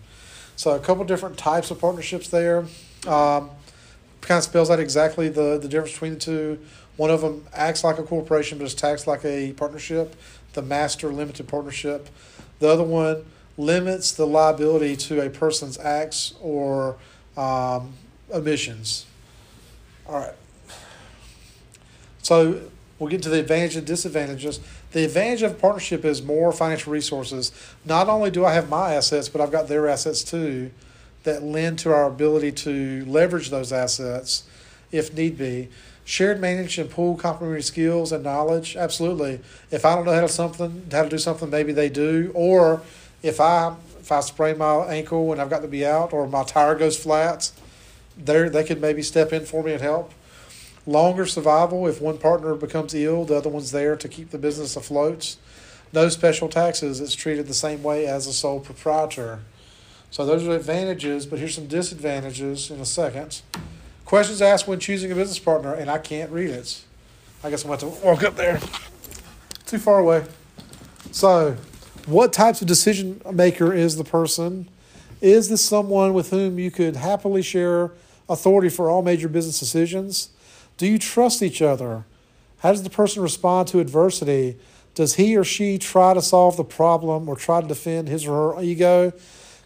[0.56, 2.66] So a couple different types of partnerships there.
[3.08, 3.52] Um,
[4.22, 6.60] kind of spells out exactly the, the difference between the two.
[6.98, 10.16] One of them acts like a corporation but is taxed like a partnership,
[10.54, 12.10] the master limited partnership.
[12.60, 13.26] The other one
[13.58, 16.98] limits the liability to a person's acts or
[17.38, 17.94] um,
[18.34, 19.06] omissions.
[20.08, 20.34] All right.
[22.22, 22.62] So
[23.00, 24.60] we'll get to the advantage and disadvantages.
[24.92, 27.52] The advantage of partnership is more financial resources.
[27.84, 30.72] Not only do I have my assets, but I've got their assets too
[31.24, 34.44] that lend to our ability to leverage those assets
[34.92, 35.70] if need be.
[36.06, 38.76] Shared manage and pool complementary skills and knowledge.
[38.76, 39.40] Absolutely.
[39.72, 42.32] If I don't know how to something how to do something, maybe they do.
[42.36, 42.82] Or
[43.24, 46.44] if I if I sprain my ankle and I've got to be out or my
[46.44, 47.52] tire goes flat,
[48.18, 50.12] they they could maybe step in for me and help.
[50.88, 54.76] Longer survival if one partner becomes ill, the other one's there to keep the business
[54.76, 55.36] afloat.
[55.92, 57.00] No special taxes.
[57.00, 59.40] It's treated the same way as a sole proprietor.
[60.12, 63.42] So those are advantages, but here's some disadvantages in a second.
[64.06, 66.84] Questions asked when choosing a business partner, and I can't read it.
[67.44, 68.60] I guess I'm have to walk up there.
[69.66, 70.26] too far away.
[71.12, 71.58] So,
[72.06, 74.68] what types of decision maker is the person?
[75.22, 77.92] Is this someone with whom you could happily share
[78.30, 80.30] authority for all major business decisions?
[80.78, 82.06] Do you trust each other?
[82.60, 84.58] How does the person respond to adversity?
[84.94, 88.54] Does he or she try to solve the problem or try to defend his or
[88.54, 89.14] her ego?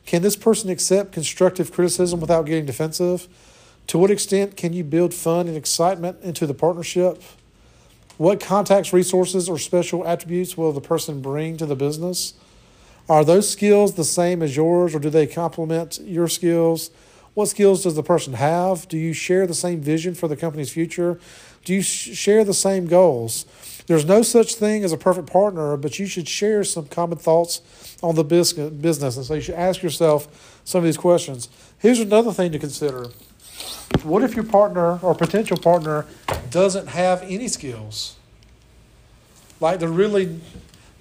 [0.06, 3.28] Can this person accept constructive criticism without getting defensive?
[3.88, 7.22] To what extent can you build fun and excitement into the partnership?
[8.18, 12.34] What contacts, resources, or special attributes will the person bring to the business?
[13.08, 16.92] Are those skills the same as yours, or do they complement your skills?
[17.34, 18.88] What skills does the person have?
[18.88, 21.20] Do you share the same vision for the company's future?
[21.64, 23.46] Do you sh- share the same goals?
[23.88, 27.62] There's no such thing as a perfect partner, but you should share some common thoughts
[28.04, 29.18] on the bus- business.
[29.18, 31.50] And so you should ask yourself some of these questions.
[31.80, 33.08] Here's another thing to consider
[34.04, 36.06] What if your partner or potential partner
[36.52, 38.16] doesn't have any skills?
[39.60, 40.40] Like they're really,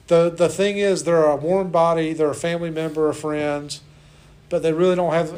[0.08, 3.78] the, the thing is, they're a warm body, they're a family member, a friend,
[4.48, 5.32] but they really don't have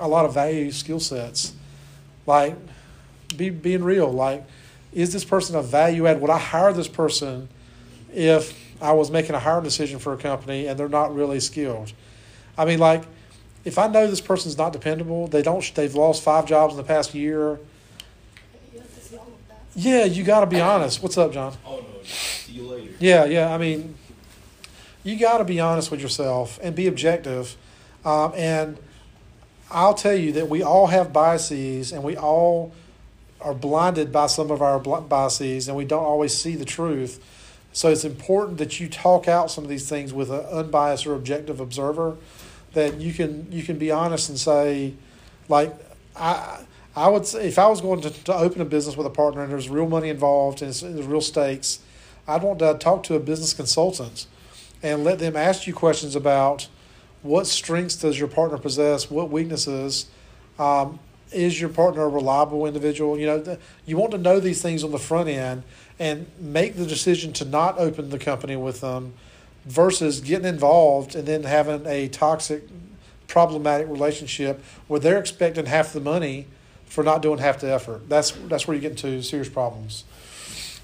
[0.00, 1.52] a lot of value skill sets.
[2.26, 2.56] Like,
[3.36, 4.10] be being real.
[4.10, 4.44] Like,
[4.92, 6.20] is this person a value add?
[6.20, 7.48] Would I hire this person
[8.12, 11.92] if I was making a hiring decision for a company and they're not really skilled?
[12.58, 13.04] I mean, like,
[13.64, 16.84] if I know this person's not dependable, they don't, they've lost five jobs in the
[16.84, 17.60] past year.
[18.72, 19.60] You have to see all of that.
[19.74, 21.02] Yeah, you got to be honest.
[21.02, 21.54] What's up, John?
[21.66, 22.92] Oh no, see you later.
[22.98, 23.54] Yeah, yeah.
[23.54, 23.94] I mean,
[25.04, 27.56] you got to be honest with yourself and be objective.
[28.04, 28.78] Um, and
[29.70, 32.72] I'll tell you that we all have biases and we all
[33.40, 37.24] are blinded by some of our biases and we don't always see the truth.
[37.72, 41.14] So it's important that you talk out some of these things with an unbiased or
[41.14, 42.16] objective observer
[42.72, 44.94] that you can you can be honest and say
[45.48, 45.74] like
[46.16, 46.64] I
[46.96, 49.42] I would say if I was going to, to open a business with a partner
[49.42, 51.78] and there's real money involved and there's real stakes,
[52.26, 54.26] I'd want to talk to a business consultant
[54.82, 56.66] and let them ask you questions about
[57.22, 60.06] what strengths does your partner possess, what weaknesses,
[60.58, 60.98] um,
[61.32, 63.18] is your partner a reliable individual?
[63.18, 65.62] You know, you want to know these things on the front end
[65.98, 69.14] and make the decision to not open the company with them
[69.64, 72.64] versus getting involved and then having a toxic,
[73.28, 76.46] problematic relationship where they're expecting half the money
[76.86, 78.08] for not doing half the effort.
[78.08, 80.04] That's that's where you get into serious problems.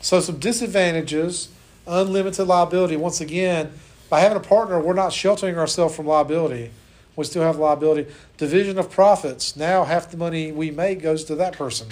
[0.01, 1.49] So some disadvantages,
[1.87, 2.97] unlimited liability.
[2.97, 3.73] Once again,
[4.09, 6.71] by having a partner, we're not sheltering ourselves from liability.
[7.17, 8.13] We still have liability.
[8.37, 9.57] Division of profits.
[9.57, 11.89] Now half the money we make goes to that person.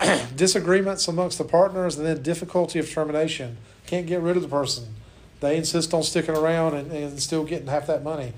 [0.36, 3.56] Disagreements amongst the partners, and then difficulty of termination.
[3.86, 4.94] Can't get rid of the person.
[5.40, 8.32] They insist on sticking around and, and still getting half that money.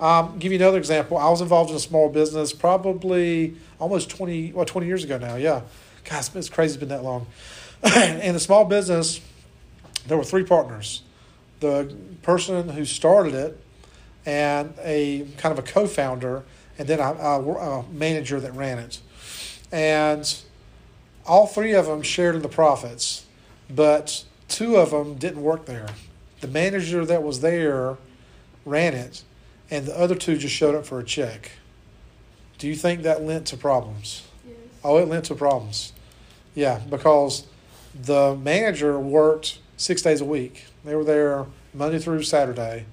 [0.00, 1.16] Um, give you another example.
[1.16, 5.36] I was involved in a small business probably almost 20, well, 20 years ago now.
[5.36, 5.62] Yeah.
[6.04, 6.74] God, it's crazy.
[6.74, 7.26] It's been that long.
[7.84, 9.20] in the small business,
[10.06, 11.02] there were three partners
[11.60, 13.60] the person who started it,
[14.26, 16.44] and a kind of a co founder,
[16.78, 19.00] and then a, a, a manager that ran it.
[19.72, 20.42] And
[21.26, 23.26] all three of them shared in the profits,
[23.68, 25.88] but two of them didn't work there.
[26.40, 27.96] The manager that was there
[28.64, 29.22] ran it,
[29.70, 31.52] and the other two just showed up for a check.
[32.58, 34.26] Do you think that lent to problems?
[34.46, 34.56] Yes.
[34.82, 35.92] Oh, it lent to problems.
[36.54, 37.46] Yeah, because
[37.94, 40.66] the manager worked six days a week.
[40.84, 42.84] They were there Monday through Saturday,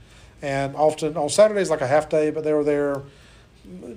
[0.42, 3.02] and often on Saturdays like a half day, but they were there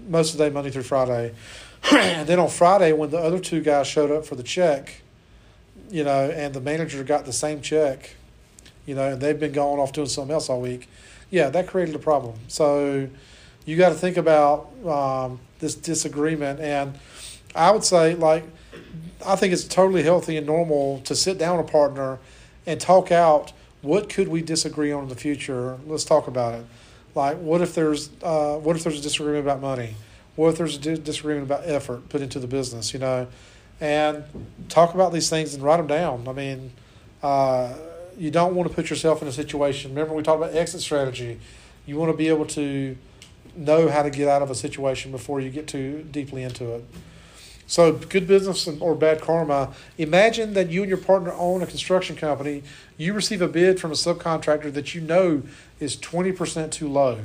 [0.09, 1.35] most of the day Monday through Friday.
[1.93, 5.03] and then on Friday, when the other two guys showed up for the check,
[5.91, 8.17] you know, and the manager got the same check,
[8.87, 10.89] you know, and they've been going off doing something else all week.
[11.31, 12.37] Yeah, that created a problem.
[12.49, 13.09] So
[13.65, 16.61] you got to think about um, this disagreement.
[16.61, 16.99] And
[17.55, 18.45] I would say, like,
[19.27, 22.19] I think it's totally healthy and normal to sit down with a partner
[22.69, 25.79] and talk out what could we disagree on in the future.
[25.87, 26.67] Let's talk about it.
[27.15, 29.95] Like, what if there's uh, what if there's a disagreement about money?
[30.37, 32.93] What if there's a disagreement about effort put into the business?
[32.93, 33.27] You know,
[33.81, 34.25] and
[34.69, 36.29] talk about these things and write them down.
[36.29, 36.73] I mean,
[37.23, 37.75] uh,
[38.19, 39.93] you don't want to put yourself in a situation.
[39.93, 41.41] Remember, we talked about exit strategy.
[41.87, 42.99] You want to be able to
[43.57, 46.85] know how to get out of a situation before you get too deeply into it.
[47.69, 49.75] So, good business or bad karma.
[49.99, 52.63] Imagine that you and your partner own a construction company.
[52.97, 55.43] You receive a bid from a subcontractor that you know
[55.79, 57.21] is 20% too low.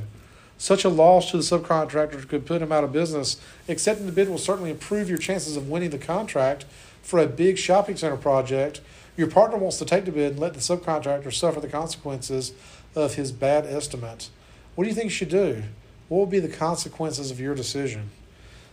[0.58, 3.40] Such a loss to the subcontractor could put him out of business.
[3.70, 6.66] Accepting the bid will certainly improve your chances of winning the contract
[7.00, 8.82] for a big shopping center project.
[9.16, 12.52] Your partner wants to take the bid and let the subcontractor suffer the consequences
[12.94, 14.28] of his bad estimate.
[14.74, 15.62] What do you think you should do?
[16.08, 18.10] What would be the consequences of your decision?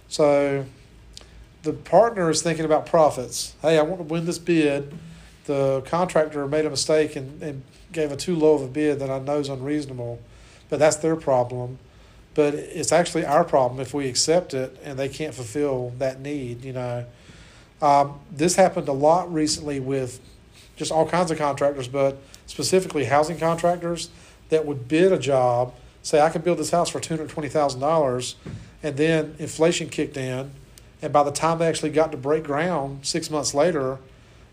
[0.09, 0.65] So,
[1.63, 3.55] the partner is thinking about profits.
[3.61, 4.93] Hey, I want to win this bid.
[5.45, 9.09] the contractor made a mistake and, and gave a too low of a bid that
[9.09, 10.19] I know is unreasonable,
[10.69, 11.77] but that's their problem.
[12.33, 16.63] But it's actually our problem if we accept it and they can't fulfill that need,
[16.63, 17.05] you know.
[17.81, 20.19] Um, this happened a lot recently with
[20.77, 24.09] just all kinds of contractors, but specifically housing contractors
[24.49, 28.35] that would bid a job, say, I can build this house for $220,000,
[28.83, 30.51] and then inflation kicked in,
[31.01, 33.97] and by the time they actually got to break ground six months later,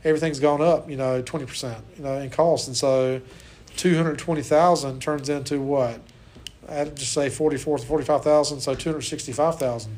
[0.05, 2.69] everything's gone up, you know, 20%, you know, in cost.
[2.69, 3.21] And so
[3.77, 6.01] 220,000 turns into what?
[6.69, 9.97] I'd just say 44 to 45,000, so 265,000.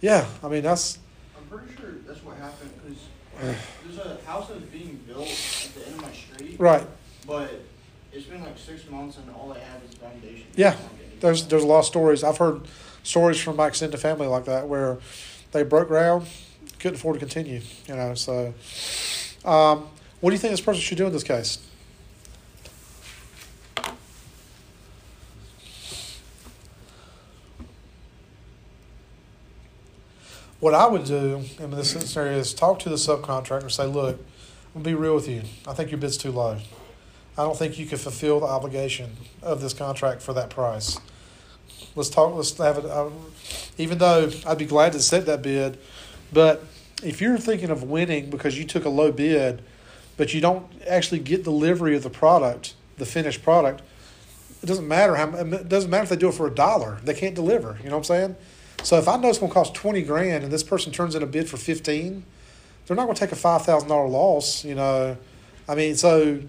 [0.00, 0.98] Yeah, I mean, that's,
[1.36, 5.86] I'm pretty sure that's what happened, because there's a house that's being built at the
[5.86, 6.86] end of my street, right.
[7.26, 7.62] but
[8.12, 10.46] it's been like six months and all they have is foundation.
[10.56, 12.22] Yeah, It's not getting- There's there's a lot of stories.
[12.24, 12.62] I've heard
[13.02, 14.98] stories from my extended family like that where
[15.52, 16.26] they broke ground,
[16.78, 17.60] couldn't afford to continue.
[17.86, 18.54] You know, so
[19.44, 19.88] um,
[20.20, 21.58] what do you think this person should do in this case?
[30.60, 34.16] What I would do in this scenario is talk to the subcontractor and say, "Look,
[34.74, 35.42] I'm gonna be real with you.
[35.66, 36.58] I think your bid's too low.
[37.38, 40.98] I don't think you can fulfill the obligation of this contract for that price.
[41.96, 42.34] Let's talk.
[42.34, 42.84] Let's have it.
[43.78, 45.78] Even though I'd be glad to set that bid,
[46.32, 46.64] but
[47.02, 49.62] if you're thinking of winning because you took a low bid,
[50.16, 53.82] but you don't actually get delivery of the product, the finished product,
[54.62, 55.30] it doesn't matter how.
[55.34, 56.98] It doesn't matter if they do it for a dollar.
[57.02, 57.78] They can't deliver.
[57.82, 58.36] You know what I'm saying?
[58.82, 61.22] So if I know it's going to cost twenty grand and this person turns in
[61.22, 62.24] a bid for fifteen,
[62.86, 64.62] they're not going to take a five thousand dollar loss.
[64.62, 65.16] You know,
[65.66, 66.42] I mean, so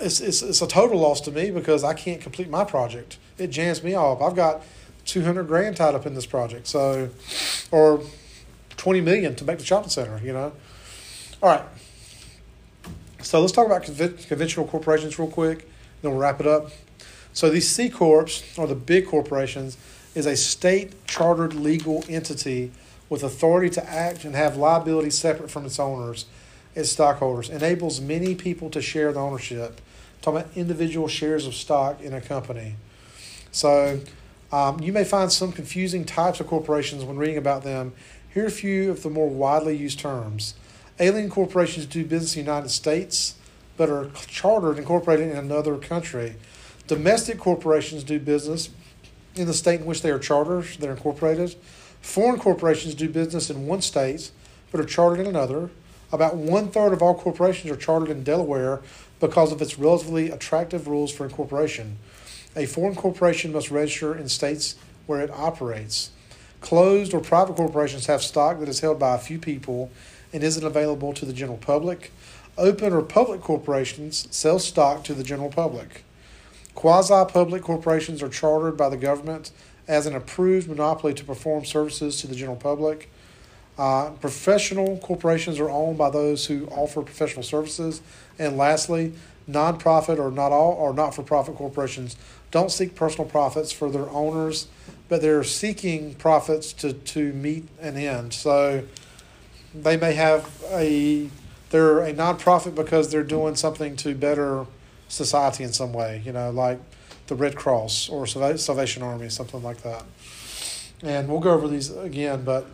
[0.00, 3.18] it's, it's, it's a total loss to me because I can't complete my project.
[3.38, 4.20] It jams me off.
[4.20, 4.64] I've got
[5.08, 6.66] 200 grand tied up in this project.
[6.66, 7.08] So,
[7.70, 8.02] or
[8.76, 10.52] 20 million to make the shopping center, you know?
[11.42, 11.64] All right.
[13.22, 15.68] So let's talk about conventional corporations real quick,
[16.02, 16.70] then we'll wrap it up.
[17.32, 19.76] So these C Corps, or the big corporations,
[20.14, 22.70] is a state chartered legal entity
[23.08, 26.26] with authority to act and have liability separate from its owners,
[26.74, 29.80] its stockholders, enables many people to share the ownership.
[30.20, 32.74] talking about individual shares of stock in a company.
[33.50, 34.00] So
[34.50, 37.92] um, you may find some confusing types of corporations when reading about them.
[38.32, 40.54] Here are a few of the more widely used terms.
[41.00, 43.34] Alien corporations do business in the United States,
[43.76, 46.36] but are chartered and incorporated in another country.
[46.86, 48.70] Domestic corporations do business
[49.34, 51.54] in the state in which they are chartered, they're incorporated.
[52.00, 54.30] Foreign corporations do business in one state,
[54.70, 55.70] but are chartered in another.
[56.10, 58.80] About one third of all corporations are chartered in Delaware
[59.20, 61.98] because of its relatively attractive rules for incorporation.
[62.58, 64.74] A foreign corporation must register in states
[65.06, 66.10] where it operates.
[66.60, 69.92] Closed or private corporations have stock that is held by a few people
[70.32, 72.10] and isn't available to the general public.
[72.58, 76.02] Open or public corporations sell stock to the general public.
[76.74, 79.52] Quasi public corporations are chartered by the government
[79.86, 83.08] as an approved monopoly to perform services to the general public.
[83.78, 88.02] Uh, professional corporations are owned by those who offer professional services.
[88.36, 89.12] And lastly,
[89.48, 92.16] nonprofit or not all or not for profit corporations
[92.50, 94.68] don't seek personal profits for their owners,
[95.08, 98.32] but they're seeking profits to, to meet an end.
[98.32, 98.84] So
[99.74, 101.30] they may have a
[101.70, 104.64] they're a nonprofit because they're doing something to better
[105.08, 106.80] society in some way, you know, like
[107.26, 110.04] the Red Cross or Salvation Army, something like that.
[111.02, 112.66] And we'll go over these again, but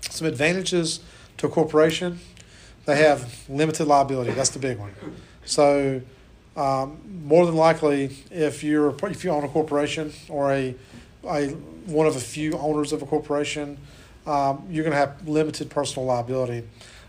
[0.00, 0.98] some advantages
[1.36, 2.18] to a corporation
[2.86, 4.30] they have limited liability.
[4.30, 4.92] That's the big one.
[5.44, 6.00] So,
[6.56, 10.74] um, more than likely, if you're if you own a corporation or a,
[11.24, 11.48] a
[11.86, 13.78] one of a few owners of a corporation,
[14.26, 16.66] um, you're going to have limited personal liability.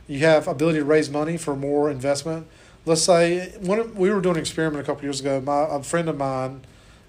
[0.07, 2.47] You have ability to raise money for more investment.
[2.85, 5.39] Let's say when we were doing an experiment a couple years ago.
[5.41, 6.61] My a friend of mine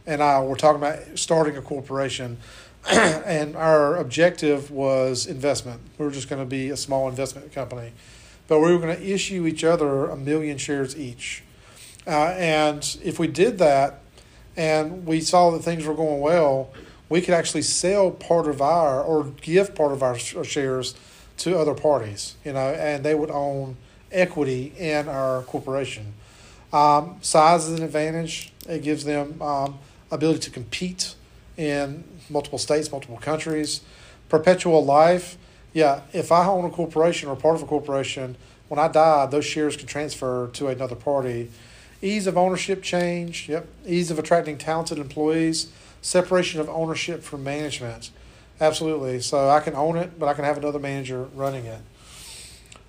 [0.06, 2.38] and I were talking about starting a corporation,
[2.90, 5.80] and our objective was investment.
[5.98, 7.92] We were just going to be a small investment company,
[8.46, 11.42] but we were going to issue each other a million shares each.
[12.06, 14.00] Uh, and if we did that,
[14.56, 16.70] and we saw that things were going well,
[17.08, 20.94] we could actually sell part of our or give part of our shares
[21.38, 23.76] to other parties, you know, and they would own
[24.10, 26.12] equity in our corporation.
[26.72, 28.52] Um, size is an advantage.
[28.68, 29.78] It gives them um,
[30.10, 31.14] ability to compete
[31.56, 33.80] in multiple states, multiple countries.
[34.28, 35.38] Perpetual life.
[35.72, 38.36] Yeah, if I own a corporation or part of a corporation,
[38.68, 41.50] when I die, those shares can transfer to another party.
[42.00, 43.48] Ease of ownership change.
[43.48, 43.66] Yep.
[43.86, 45.70] Ease of attracting talented employees.
[46.00, 48.10] Separation of ownership from management.
[48.60, 49.20] Absolutely.
[49.20, 51.80] So I can own it, but I can have another manager running it.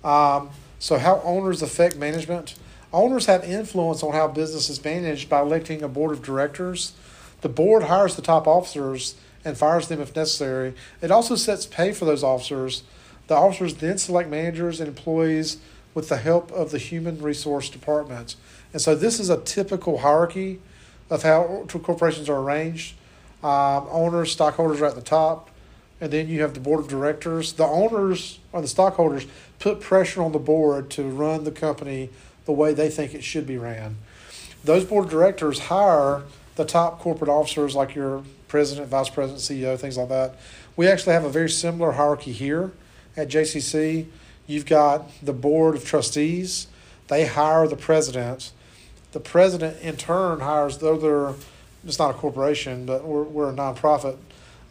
[0.04, 2.54] Um, So, how owners affect management?
[2.90, 6.94] Owners have influence on how business is managed by electing a board of directors.
[7.42, 10.72] The board hires the top officers and fires them if necessary.
[11.02, 12.82] It also sets pay for those officers.
[13.26, 15.58] The officers then select managers and employees
[15.94, 18.36] with the help of the human resource departments.
[18.72, 20.60] And so, this is a typical hierarchy
[21.08, 22.94] of how corporations are arranged.
[23.42, 25.50] Um, owners, stockholders are at the top,
[26.00, 27.54] and then you have the board of directors.
[27.54, 29.26] The owners or the stockholders
[29.58, 32.10] put pressure on the board to run the company
[32.44, 33.96] the way they think it should be ran.
[34.64, 36.22] Those board of directors hire
[36.56, 40.36] the top corporate officers like your president, vice president, CEO, things like that.
[40.76, 42.72] We actually have a very similar hierarchy here
[43.16, 44.06] at JCC.
[44.50, 46.66] You've got the board of trustees.
[47.06, 48.50] They hire the president.
[49.12, 51.34] The president, in turn, hires, though they're,
[51.86, 54.16] it's not a corporation, but we're, we're a nonprofit,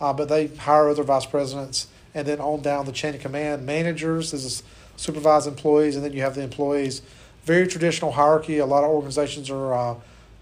[0.01, 1.88] uh, but they hire other vice presidents.
[2.13, 4.63] And then on down the chain of command, managers, is
[4.97, 7.01] supervise employees, and then you have the employees.
[7.45, 8.57] Very traditional hierarchy.
[8.57, 9.95] A lot of organizations are, uh,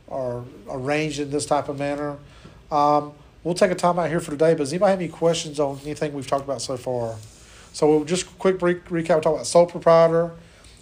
[0.10, 2.18] are arranged in this type of manner.
[2.72, 3.14] Um,
[3.44, 5.80] we'll take a time out here for today, but does anybody have any questions on
[5.84, 7.18] anything we've talked about so far?
[7.74, 9.10] So we'll just quick re- recap.
[9.10, 10.32] We'll talk about sole proprietor,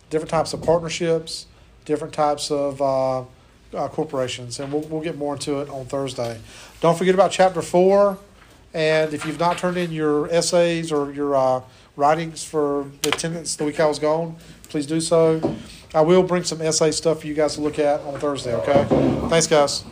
[0.09, 1.47] different types of partnerships,
[1.85, 3.21] different types of uh,
[3.73, 6.39] uh, corporations, and we'll, we'll get more into it on Thursday.
[6.81, 8.17] Don't forget about chapter four,
[8.73, 11.61] and if you've not turned in your essays or your uh,
[11.95, 14.35] writings for the attendance the week I was gone,
[14.69, 15.55] please do so.
[15.93, 18.53] I will bring some essay stuff for you guys to look at on Thursday.
[18.53, 18.85] Okay.
[19.29, 19.85] Thanks, guys.